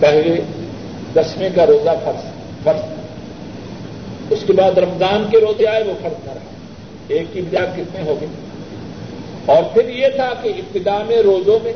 پہلے 0.00 0.40
دسویں 1.14 1.50
کا 1.54 1.66
روزہ 1.66 1.90
فرض 2.04 2.22
فرض۔ 2.64 2.80
اس 4.30 4.38
کے 4.46 4.52
بعد 4.52 4.78
رمضان 4.78 5.26
کے 5.30 5.38
روزے 5.40 5.66
آئے، 5.66 5.82
وہ 5.82 5.94
فرض 6.02 6.26
نہ 6.26 6.30
رہا۔ 6.30 6.50
ایک 7.08 7.26
کی 7.32 7.40
بجائے 7.40 7.66
کتنے 7.76 8.00
ہو 8.02 8.16
گئے 8.20 8.28
اور 9.46 9.62
پھر 9.62 9.88
یہ 9.88 10.06
تھا 10.16 10.32
کہ 10.42 10.48
ابتدا 10.48 10.98
میں 11.06 11.16
روزوں 11.16 11.58
میں 11.62 11.72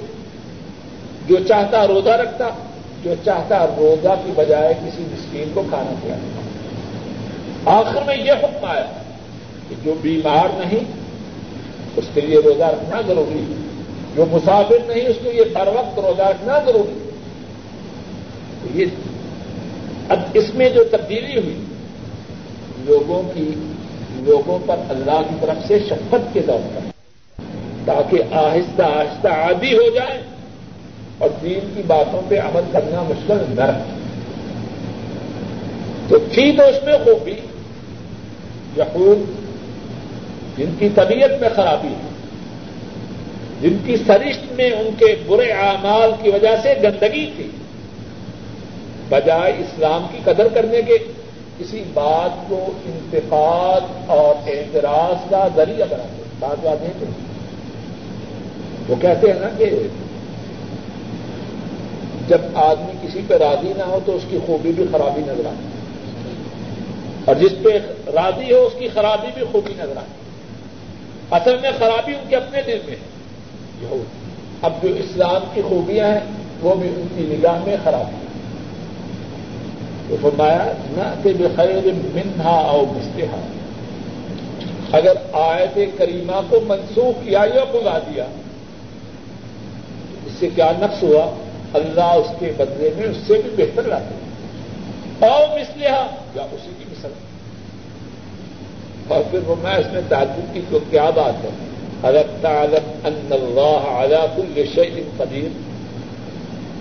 جو 1.29 1.37
چاہتا 1.49 1.87
روزہ 1.87 2.09
رکھتا، 2.09 2.49
جو 3.03 3.15
چاہتا 3.25 3.67
روزہ 3.67 4.15
کی 4.25 4.33
بجائے 4.37 4.75
کسی 4.75 5.03
مسکین 5.03 5.51
کو 5.55 5.63
کھانا 5.69 5.95
پیا 6.03 6.17
آخر 7.65 8.03
میں 8.07 8.17
یہ 8.17 8.33
حکم 8.33 8.65
آیا 8.65 8.87
کہ 9.69 9.75
جو 9.85 9.95
بیمار 10.03 10.49
نہیں، 10.59 10.85
اس 11.97 12.05
کے 12.15 12.21
لیے 12.21 12.39
روزہ 12.45 12.65
رکھنا 12.65 13.01
ضروری 13.07 13.39
ہے۔ 13.39 13.55
جو 14.17 14.25
مسافر 14.31 14.79
نہیں، 14.87 15.09
اس 15.09 15.17
کے 15.23 15.33
لیے 15.33 15.45
ہر 15.57 15.67
وقت 15.67 15.99
روزہ 15.99 16.23
رکھنا 16.23 16.59
ضروری 16.67 16.93
ہے۔ 16.93 17.11
یہ 18.75 18.87
اب 20.09 20.19
اس 20.35 20.55
میں 20.55 20.69
جو 20.71 20.85
تبدیلی 20.85 21.41
ہوئی، 21.41 21.65
لوگوں 22.79 23.23
کی، 23.35 23.51
لوگوں 24.13 24.59
پر 24.67 24.77
اللہ 24.89 25.23
کی 25.29 25.35
طرف 25.41 25.67
سے 25.69 25.79
شفت 25.79 26.35
کے 26.35 26.41
طور 26.47 26.69
پر۔ 26.75 26.90
تاکہ 27.85 28.35
آہستہ 28.35 28.83
آہستہ 28.83 29.29
عادی 29.29 29.77
ہو 29.77 29.91
جائے 29.95 30.23
اور 31.19 31.29
دین 31.43 31.73
کی 31.77 31.83
باتوں 31.87 32.23
پہ 32.29 32.41
عمل 32.41 32.61
کرنا 32.73 33.03
مشکل 33.03 33.37
نہ 33.49 33.65
رہے۔ 33.65 33.99
تو 36.09 36.19
تھی 36.19 36.53
تو 36.53 36.63
اس 36.65 36.85
میں 36.85 36.95
خوبی 37.05 37.35
یقین 38.77 39.25
جن 40.57 40.75
کی 40.79 40.89
طبیعت 40.95 41.41
میں 41.41 41.49
خرابی 41.57 41.89
ہے، 41.89 42.11
جن 43.61 43.77
کی 43.87 43.97
سرشت 43.97 44.53
میں 44.53 44.71
ان 44.71 44.89
کے 44.99 45.17
برے 45.27 45.53
اعمال 45.53 46.11
کی 46.23 46.31
وجہ 46.31 46.57
سے 46.63 46.75
گندگی 46.83 47.31
تھی، 47.37 47.51
بجائے 49.09 49.53
اسلام 49.59 50.07
کی 50.13 50.19
قدر 50.25 50.49
کرنے 50.49 50.83
کے، 50.83 50.99
کسی 51.59 51.85
بات 51.95 52.49
کو 52.49 52.73
انتقاد 52.85 54.11
اور 54.11 54.49
اعتراض 54.49 55.31
کا 55.31 55.49
ذریعہ 55.57 55.87
بناتے۔ 55.91 56.23
بات 56.39 56.65
بات 56.65 56.83
نہیں 56.83 57.20
وہ 58.91 58.97
کہتے 59.01 59.33
ہیں 59.33 59.41
نا 59.41 59.49
کہ 59.59 59.71
جب 62.29 62.39
آدمی 62.55 62.93
کسی 63.03 63.21
پہ 63.29 63.35
راضی 63.35 63.73
نہ 63.77 63.83
ہو 63.83 63.99
تو 64.05 64.17
اس 64.17 64.23
کی 64.31 64.39
خوبی 64.47 64.73
بھی 64.73 64.85
خرابی 64.91 65.21
نظر 65.27 65.47
آتی 65.47 65.69
اور 67.25 67.37
جس 67.37 67.53
پہ 67.63 67.79
راضی 68.15 68.53
ہو 68.53 68.67
اس 68.67 68.73
کی 68.79 68.89
خرابی 68.95 69.29
بھی 69.35 69.43
خوبی 69.53 69.75
نظر 69.79 69.97
آتی 69.97 70.19
اصل 71.31 71.57
میں 71.63 71.71
خرابی 71.79 72.15
ان 72.15 72.25
کے 72.29 72.37
اپنے 72.37 72.63
دل 72.67 72.79
میں 72.87 72.97
ہے۔ 72.97 73.97
اب 74.63 74.73
جو 74.83 74.89
اسلام 74.89 75.45
کی 75.55 75.63
خوبیاں 75.69 76.07
ہیں، 76.07 76.21
وہ 76.61 76.75
بھی 76.75 76.89
ان 76.89 77.07
کی 77.17 77.23
نگاہ 77.29 77.65
میں 77.65 77.77
خرابی 77.85 78.15
ہے 78.15 78.29
تو 80.09 80.17
فرمایا 80.21 80.73
نہ 80.91 81.15
کہ 81.23 81.33
بخیر 81.39 81.93
منہا 82.15 82.57
او 82.57 82.85
مستحا 82.87 83.41
اگر 84.93 85.13
آیت 85.33 85.79
کریمہ 85.99 86.41
کو 86.49 86.61
منسوخ 86.67 87.25
کیا 87.25 87.45
یا 87.55 87.65
بلا 87.73 87.99
دیا 87.99 88.25
سے 90.41 90.49
کیا 90.55 90.73
نقص 90.79 91.03
ہوا؟ 91.03 91.35
اللہ 91.75 92.01
اس 92.01 92.27
کے 92.39 92.53
بدلے 92.57 92.91
میں 92.97 93.07
اس 93.07 93.17
سے 93.27 93.35
بھی 93.45 93.65
بہتر 93.65 93.83
لاتے 93.83 94.15
او 95.27 95.47
مسلحا 95.47 96.01
ہاں، 96.01 96.37
یا 96.37 96.43
اسی 96.53 96.71
کی 96.79 96.85
مثل 96.91 97.09
اور 99.09 99.21
پھر 99.31 99.39
وہ 99.47 99.55
میں 99.63 99.75
اس 99.75 99.87
میں 99.93 100.01
تعجب 100.09 100.55
کی 100.55 100.61
تو 100.71 100.79
کیا 100.91 101.11
بات 101.11 101.45
ہے؟ 101.45 101.49
تعلم 102.41 102.91
ان 103.05 103.29
اللہ 103.31 103.89
علی 103.89 104.17
کل 104.37 104.63
شیء 104.75 105.03
قدیر۔ 105.17 105.49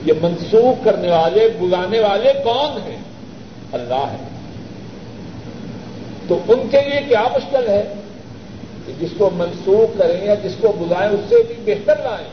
یہ 0.06 0.14
منسوخ 0.22 0.86
کرنے 0.86 1.10
والے، 1.10 1.50
بلانے 1.60 2.00
والے 2.00 2.34
کون 2.44 2.92
ہیں؟ 2.92 2.98
اللہ 3.72 4.06
ہے 4.12 4.28
تو 6.28 6.40
ان 6.48 6.68
کے 6.72 6.82
لیے 6.82 7.00
کیا 7.08 7.24
مشکل 7.36 7.68
ہے؟ 7.68 7.94
کہ 8.86 8.94
جس 9.00 9.10
کو 9.18 9.30
منسوخ 9.34 9.98
کریں 9.98 10.26
یا 10.26 10.36
جس 10.44 10.56
کو 10.62 10.74
بلائیں، 10.80 11.12
اس 11.12 11.20
سے 11.30 11.36
بھی 11.48 11.56
بہتر 11.66 11.96
لائیں۔ 12.04 12.28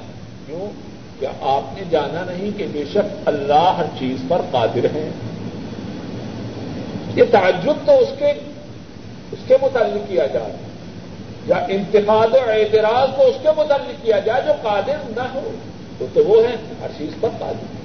کیوں؟ 0.47 0.86
کیا 1.20 1.31
آپ 1.40 1.79
نے 1.79 1.83
جانا 1.90 2.24
نہیں 2.33 2.59
کہ 2.59 2.66
بے 2.72 2.85
شک 2.90 3.29
اللہ 3.29 3.74
ہر 3.79 3.85
چیز 3.98 4.16
پر 4.29 4.40
قادر 4.50 4.85
ہیں 4.85 5.11
یہ 7.16 7.24
تعجب 7.31 7.72
تو 7.87 7.92
اس 7.98 8.09
کے 8.18 8.26
اس 9.33 9.38
کے 9.46 9.57
متعلق 9.62 10.09
کیا 10.09 10.26
جائے۔ 10.26 10.52
یا 11.46 11.57
انتخاب 11.57 12.35
و 12.35 12.50
اعتراض 12.50 13.09
کو 13.16 13.22
اس 13.22 13.35
کے 13.42 13.48
متعلق 13.57 14.05
کیا 14.05 14.18
جائے، 14.18 14.42
جو 14.46 14.52
قادر 14.62 14.96
نہ 15.16 15.22
ہو 15.35 15.50
تو 15.98 16.07
تو 16.14 16.24
وہ 16.24 16.42
ہے، 16.42 16.57
ہر 16.81 16.88
چیز 16.98 17.11
پر 17.20 17.29
قادر۔ 17.38 17.76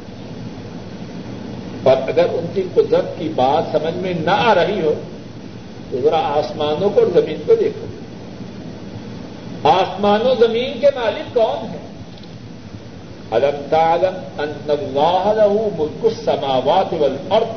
اور 1.83 2.09
اگر 2.09 2.25
ان 2.31 2.45
کی 2.53 2.63
قدرت 2.73 3.19
کی 3.19 3.29
بات 3.35 3.63
سمجھ 3.71 3.93
میں 3.93 4.13
نہ 4.19 4.31
آ 4.31 4.55
رہی 4.55 4.81
ہو، 4.81 4.93
تو 5.91 5.97
ذرا 6.03 6.17
آسمانوں 6.17 6.89
کو 6.89 7.01
اور 7.01 7.21
زمین 7.21 7.37
کو 7.45 7.55
دیکھو۔ 7.55 7.85
آسمان 9.69 10.21
و 10.21 10.33
زمین 10.39 10.79
کے 10.79 10.87
مالک 10.95 11.33
کون 11.33 11.69
ہیں؟ 11.69 11.80
الم 13.31 13.61
تعلم 13.69 14.41
ان 14.41 14.51
اللہ 14.67 15.33
له 15.35 15.67
ملک 15.77 16.05
السماوات 16.05 16.93
والارض؟ 16.93 17.55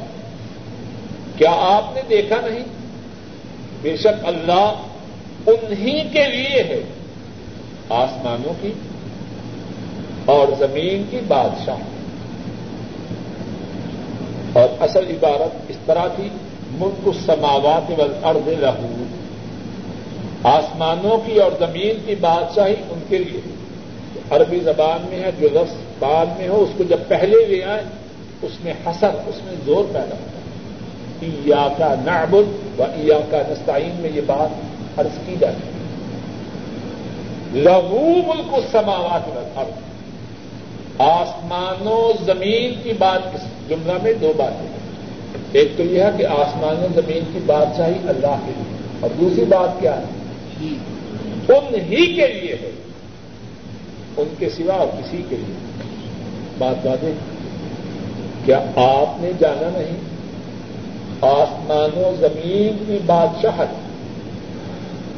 کیا 1.37 1.51
آپ 1.51 1.95
نے 1.95 2.01
دیکھا 2.09 2.37
نہیں؟ 2.45 2.65
بے 3.83 3.97
شک 3.97 4.25
اللہ 4.25 4.75
انہی 5.47 6.01
کے 6.13 6.29
لیے 6.29 6.63
ہے، 6.63 6.83
آسمانوں 7.89 8.53
کی 8.61 8.73
اور 10.25 10.49
زمین 10.59 11.05
کی 11.11 11.21
بادشاہ۔ 11.29 11.77
اور 14.53 14.83
اصل 14.83 15.05
عبارت 15.11 15.57
اس 15.69 15.77
طرح 15.87 16.07
کی 16.17 16.29
ملک 16.71 17.09
السماوات 17.09 17.91
والارض 17.91 18.49
لہو 18.49 19.05
آسمانوں 20.43 21.19
کی 21.27 21.39
اور 21.39 21.53
زمین 21.59 21.97
کی 22.07 22.15
بادشاہی 22.15 22.75
ان 22.91 22.99
کے 23.09 23.19
لیے۔ 23.19 23.54
عربی 24.35 24.61
زبان 24.61 25.07
میں 25.09 25.23
ہے، 25.23 25.31
جو 25.39 25.49
لفظ 25.53 25.75
بعد 25.99 26.27
میں 26.39 26.49
ہو، 26.49 26.63
اس 26.63 26.69
کو 26.79 26.85
جب 26.85 26.99
پہلے 27.09 27.47
لے 27.47 27.65
آئے، 27.65 27.83
اس 28.43 28.65
میں 28.65 28.73
حسر 28.87 29.11
اس 29.27 29.35
میں 29.45 29.55
زور 29.65 29.85
پیدا 29.85 30.17
ہوتا 30.17 30.39
ہے۔ 30.39 30.45
ایا 31.23 31.69
کا 31.79 31.95
نعبد 32.05 32.81
و 32.81 32.83
ایا 32.83 33.19
کا 33.31 33.39
نستعین 33.49 34.01
میں 34.01 34.11
یہ 34.15 34.21
بات 34.27 34.75
عرض 35.01 35.27
کی 35.27 35.35
جاتی 35.41 35.69
ہے۔ 35.69 35.75
لہو 37.61 38.11
ملک 38.27 38.55
سماوات 38.73 39.29
والارض 39.29 39.71
آسمان 40.99 41.87
و 41.87 42.13
زمین 42.27 42.75
کی 42.83 42.93
بات 42.99 43.35
اس 43.35 43.41
جملہ 43.69 43.93
میں 44.03 44.13
دو 44.13 44.33
باتیں 44.37 44.69
ہیں 44.69 44.77
ایک 45.53 45.73
تو 45.77 45.83
یہ 45.83 46.03
ہے 46.03 46.11
کہ 46.19 46.27
آسمان 46.27 46.85
و 46.85 46.87
زمین 46.95 47.25
کی 47.33 47.39
بادشاہی 47.47 48.09
اللہ 48.09 48.37
کے 48.47 48.53
لیے۔ 48.57 48.77
اور 49.01 49.11
دوسری 49.21 49.45
بات 49.45 49.81
کیا 49.81 49.97
ہے؟ 49.97 50.05
ان 51.49 51.75
ہی 51.75 52.15
کے 52.15 52.27
لیے 52.27 52.57
ہے۔ 52.63 52.71
ان 54.17 54.35
کے 54.39 54.49
سوا 54.49 54.75
اور 54.75 54.87
کسی 54.87 55.23
کے 55.29 55.37
لیے۔ 55.37 55.55
بات 56.59 56.87
باتیں 56.87 57.13
کیا 58.45 58.59
آپ 58.77 59.23
نے 59.23 59.31
جانا 59.39 59.79
نہیں؟ 59.79 60.15
آسمان 61.21 61.99
و 61.99 62.15
زمین 62.21 62.85
کی 62.87 62.99
بادشاہت 63.07 63.69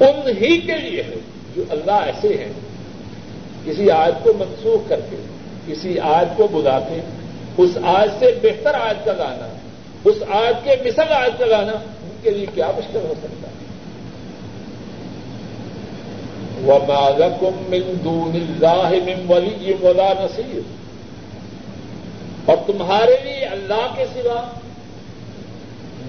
ان 0.03 0.29
ہی 0.29 0.61
کے 0.61 0.77
لیے 0.77 1.03
ہے 1.03 1.15
جو 1.57 1.65
اللہ 1.71 1.93
ایسے 1.93 2.29
ہیں۔ 2.29 2.53
کسی 3.65 3.91
آج 3.91 4.13
کو 4.23 4.33
منسوخ 4.39 4.89
کر 4.89 5.01
کے، 5.11 5.17
کسی 5.67 5.99
آج 5.99 6.29
کو 6.37 6.47
بلا 6.53 6.81
کے، 6.81 7.01
اس 7.57 7.71
آج 7.83 8.09
سے 8.19 8.39
بہتر 8.43 8.75
آج 8.75 8.97
کا 9.05 9.13
گانا، 9.13 9.49
اس 10.05 10.17
آج 10.29 10.55
کے 10.65 10.71
مثل 10.85 11.13
آج 11.13 11.31
کا 11.39 11.47
گانا، 11.47 11.73
ان 11.73 12.17
کے 12.23 12.31
لیے 12.31 12.47
کیا 12.55 12.71
مشکل 12.77 12.99
ہو 13.09 13.15
سکتا 13.19 13.49
ہے؟ 13.49 13.66
وہ 16.67 16.79
مالکم 16.89 17.63
من 17.69 17.93
دون 18.05 18.33
اللہ 18.35 18.89
من 18.89 19.33
ولی 19.33 19.73
ولا 19.83 20.13
نصیر 20.21 20.61
اور 22.45 22.57
تمہارے 22.67 23.17
لیے 23.25 23.45
اللہ 23.45 23.87
کے 23.97 24.05
سوا 24.15 24.43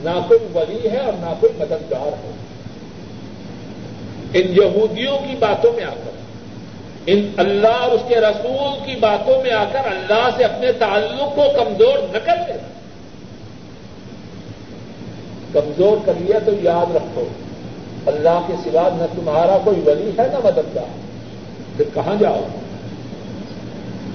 نہ 0.03 0.19
کوئی 0.27 0.39
ولی 0.53 0.89
ہے 0.89 0.97
اور 0.97 1.13
نہ 1.13 1.33
کوئی 1.39 1.53
مددگار 1.57 2.13
ہے۔ 2.13 2.31
ان 4.33 4.53
یہودیوں 4.61 5.17
کی 5.17 5.35
باتوں 5.39 5.73
میں 5.73 5.83
آ 5.83 5.93
کر، 5.93 6.11
ان 7.05 7.31
اللہ 7.37 7.67
اور 7.67 7.91
اس 7.91 8.01
کے 8.07 8.15
رسول 8.15 8.85
کی 8.85 8.95
باتوں 8.99 9.43
میں 9.43 9.51
آ 9.51 9.63
کر 9.71 9.79
اللہ 9.85 10.29
سے 10.37 10.43
اپنے 10.43 10.71
تعلق 10.71 11.35
کو 11.35 11.63
کمزور 11.63 11.99
نہ 11.99 12.17
کر 12.23 12.35
لینا۔ 12.35 12.67
کمزور 15.53 15.97
کر 16.05 16.13
لیا 16.19 16.39
تو 16.45 16.51
یاد 16.61 16.95
رکھو۔ 16.95 17.27
اللہ 18.07 18.39
کے 18.47 18.53
سوا 18.63 18.89
نہ 18.93 19.03
تمہارا 19.15 19.57
کوئی 19.63 19.79
ولی 19.79 20.11
ہے 20.19 20.27
نہ 20.33 20.37
مددگار۔ 20.43 20.97
پھر 21.77 21.85
کہاں 21.93 22.15
جاؤ؟ 22.19 22.41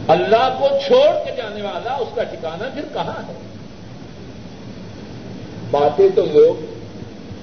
اللہ 0.08 0.56
کو 0.58 0.68
چھوڑ 0.86 1.24
کے 1.24 1.32
جانے 1.36 1.62
والا 1.62 1.94
اس 1.94 2.08
کا 2.14 2.22
ٹھکانا 2.22 2.68
پھر 2.74 2.82
کہاں 2.92 3.22
ہے؟ 3.28 3.32
باتیں 5.70 6.08
تو 6.14 6.22
لوگ 6.32 6.62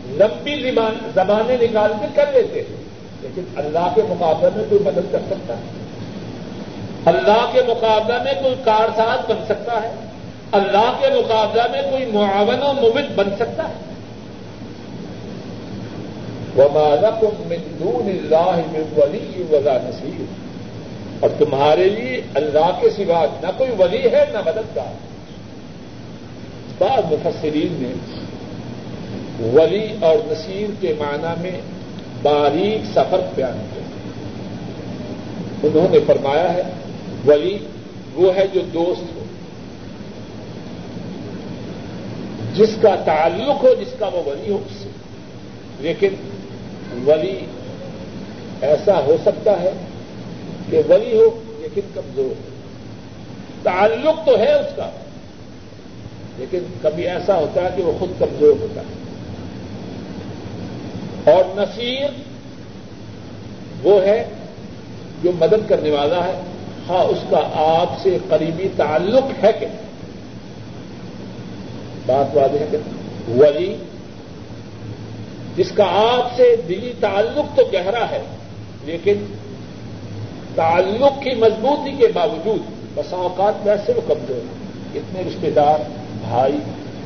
لمبی 0.10 0.72
زبانیں 1.16 1.58
نکال 1.62 1.94
کے 2.00 2.06
کر 2.16 2.26
لیتے 2.34 2.62
ہیں، 2.62 2.84
لیکن 3.22 3.44
اللہ 3.56 3.88
کے 3.96 4.02
مقابلے 4.10 4.50
میں 4.56 4.66
کوئی 4.70 4.84
مدد 4.84 5.12
کر 5.12 5.20
سکتا 5.30 5.54
ہے۔ 5.54 5.62
اللہ 7.06 7.50
کے 7.52 7.62
مقابلہ 7.68 8.24
میں 8.24 8.34
کوئی 8.34 8.56
کارساز 8.64 9.32
بن 9.32 9.46
سکتا 9.46 9.84
ہے۔ 9.84 9.92
اللہ 10.52 10.92
کے 11.00 11.08
مقابلہ 11.08 11.64
میں 11.72 11.82
کوئی 11.82 12.06
معاون 12.06 12.62
و 12.62 12.74
مبد 12.74 13.16
بن 13.16 13.30
سکتا 13.40 13.70
ہے۔ 13.70 13.89
من 17.46 17.76
دون 17.80 18.10
اللہ 18.10 18.60
من 18.68 18.84
ولی 18.98 19.44
ولا 19.52 19.78
نصیر 19.84 20.24
اور 21.20 21.30
تمہارے 21.38 21.90
لیے 21.90 22.22
اللہ 22.34 22.80
کے 22.82 22.90
سوا 22.90 23.26
نہ 23.42 23.48
کوئی 23.58 23.70
ولی 23.80 24.04
ہے 24.12 24.26
نہ 24.34 24.38
مددگار۔ 24.38 25.10
بعض 26.78 27.14
مفسرین 27.14 27.78
نے 27.80 27.94
ولی 29.54 29.88
اور 30.00 30.16
نصیر 30.26 30.70
کے 30.80 30.94
معنی 31.00 31.42
میں 31.42 31.62
باریک 32.22 32.86
سفر 32.94 33.20
بیان 33.36 33.66
کیا۔ 33.74 33.84
انہوں 35.64 35.88
نے 35.92 36.00
فرمایا 36.08 36.54
ہے، 36.54 36.64
ولی 37.28 37.58
وہ 38.14 38.36
ہے 38.36 38.46
جو 38.54 38.62
دوست 38.74 39.16
ہو، 39.16 39.24
جس 42.56 42.76
کا 42.82 42.96
تعلق 43.06 43.64
ہو، 43.64 43.74
جس 43.80 44.00
کا 44.00 44.08
وہ 44.08 44.30
ولی 44.30 44.52
ہو، 44.52 44.56
اس 44.56 44.84
سے۔ 44.84 44.90
لیکن 45.80 46.10
ولی 47.08 47.40
ایسا 48.62 49.00
ہو 49.00 49.18
سکتا 49.22 49.62
ہے 49.62 49.72
کہ 50.70 50.82
ولی 50.90 51.18
ہو 51.18 51.44
لیکن 51.60 51.82
کمزور 51.94 52.26
ہو۔ 52.26 52.34
تعلق 53.64 54.26
تو 54.26 54.40
ہے 54.40 54.54
اس 54.54 54.76
کا، 54.76 54.90
لیکن 56.38 56.60
کبھی 56.82 57.08
ایسا 57.08 57.36
ہوتا 57.36 57.62
ہے 57.62 57.70
کہ 57.76 57.84
وہ 57.84 57.92
خود 58.00 58.10
کمزور 58.20 58.62
ہوتا 58.62 58.82
ہے۔ 58.82 59.10
اور 61.32 61.44
نصیر 61.58 62.10
وہ 63.84 64.02
ہے 64.02 64.26
جو 65.24 65.32
مدد 65.40 65.70
کرنے 65.70 65.90
والا 65.92 66.24
ہے۔ 66.26 66.42
ہاں 66.90 67.04
اس 67.04 67.18
کا 67.30 67.50
آپ 67.54 68.02
سے 68.04 68.18
قریبی 68.30 68.68
تعلق 68.78 69.44
ہے 69.44 69.52
کہ۔ 69.60 69.68
بات 72.06 72.38
واضح 72.38 72.58
ہے 72.60 72.68
کہ 72.72 72.78
ولی 73.30 73.76
جس 75.60 75.72
کا 75.72 75.84
آپ 75.84 76.36
سے 76.36 76.56
دلی 76.68 76.94
تعلق 77.00 77.58
تو 77.58 77.64
گہرا 77.74 78.10
ہے، 78.12 78.22
لیکن 78.84 79.26
تعلق 80.56 81.24
کی 81.24 81.32
مضبوطی 81.36 81.92
کے 81.92 82.08
باوجود 82.08 82.60
بسا 82.96 83.16
اوقات 83.16 83.54
ویسے 83.64 83.94
وہ 83.96 84.02
کمزور 84.08 84.36
ہیں۔ 84.36 84.70
اتنے 84.96 85.22
رشتے 85.28 85.50
دار، 85.50 85.84
بھائی، 86.22 86.58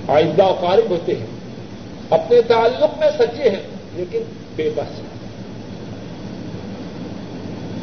آئندہ 0.07 0.55
قارب 0.59 0.89
ہوتے 0.89 1.13
ہیں۔ 1.15 1.25
اپنے 2.09 2.41
تعلق 2.41 2.99
میں 2.99 3.09
سچے 3.19 3.49
ہیں، 3.49 3.63
لیکن 3.93 4.21
بے 4.55 4.69
بس 4.75 5.01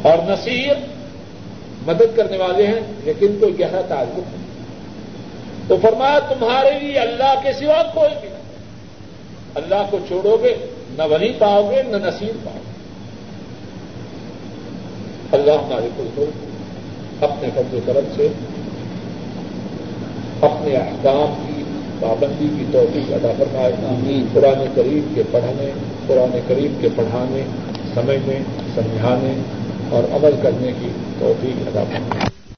اور 0.05 0.17
نصیر 0.31 0.73
مدد 1.85 2.17
کرنے 2.17 2.37
والے 2.37 2.67
ہیں، 2.67 2.81
لیکن 3.03 3.37
کوئی 3.39 3.59
گہرا 3.59 3.81
تعلق 3.87 4.17
نہیں۔ 4.17 4.63
تو 5.67 5.77
فرمایا، 5.81 6.19
تمہارے 6.19 6.79
لیے 6.79 6.99
اللہ 6.99 7.33
کے 7.43 7.53
سوا 7.53 7.83
کوئی 7.93 8.15
بھی 8.21 8.29
اللہ 9.55 9.87
کو 9.89 9.97
چھوڑو 10.07 10.37
گے 10.43 10.55
نہ 10.97 11.03
ولی 11.11 11.33
پاؤ 11.39 11.71
گے 11.71 11.83
نہ 11.83 11.97
نصیر 11.97 12.31
پاؤ 12.43 12.53
گے۔ 12.53 12.71
اللہ 15.31 15.51
ہمارے 15.51 15.89
کو 15.95 16.25
اپنے 17.21 17.49
و 17.57 17.79
کرم 17.85 18.13
سے 18.15 18.27
اپنے 20.41 20.75
احکام 20.75 21.43
کی 21.47 21.63
پابندی 21.99 22.47
کی 22.59 22.65
توفیق 22.71 23.13
ادا 23.13 23.31
فرمائے۔ 23.37 24.23
قرآن 24.33 24.65
قریب 24.75 25.15
کے 25.15 25.23
پڑھنے 25.31 25.71
قرآن 26.07 26.39
قریب 26.47 26.81
کے 26.81 26.87
پڑھانے 26.95 27.43
سمجھنے 27.93 28.39
سمجھانے 28.75 29.33
اور 29.89 30.03
عمل 30.15 30.31
کرنے 30.43 30.71
کی 30.81 30.87
توفیق 31.19 31.67
ادا 31.67 31.83
فرمائے۔ 31.83 32.30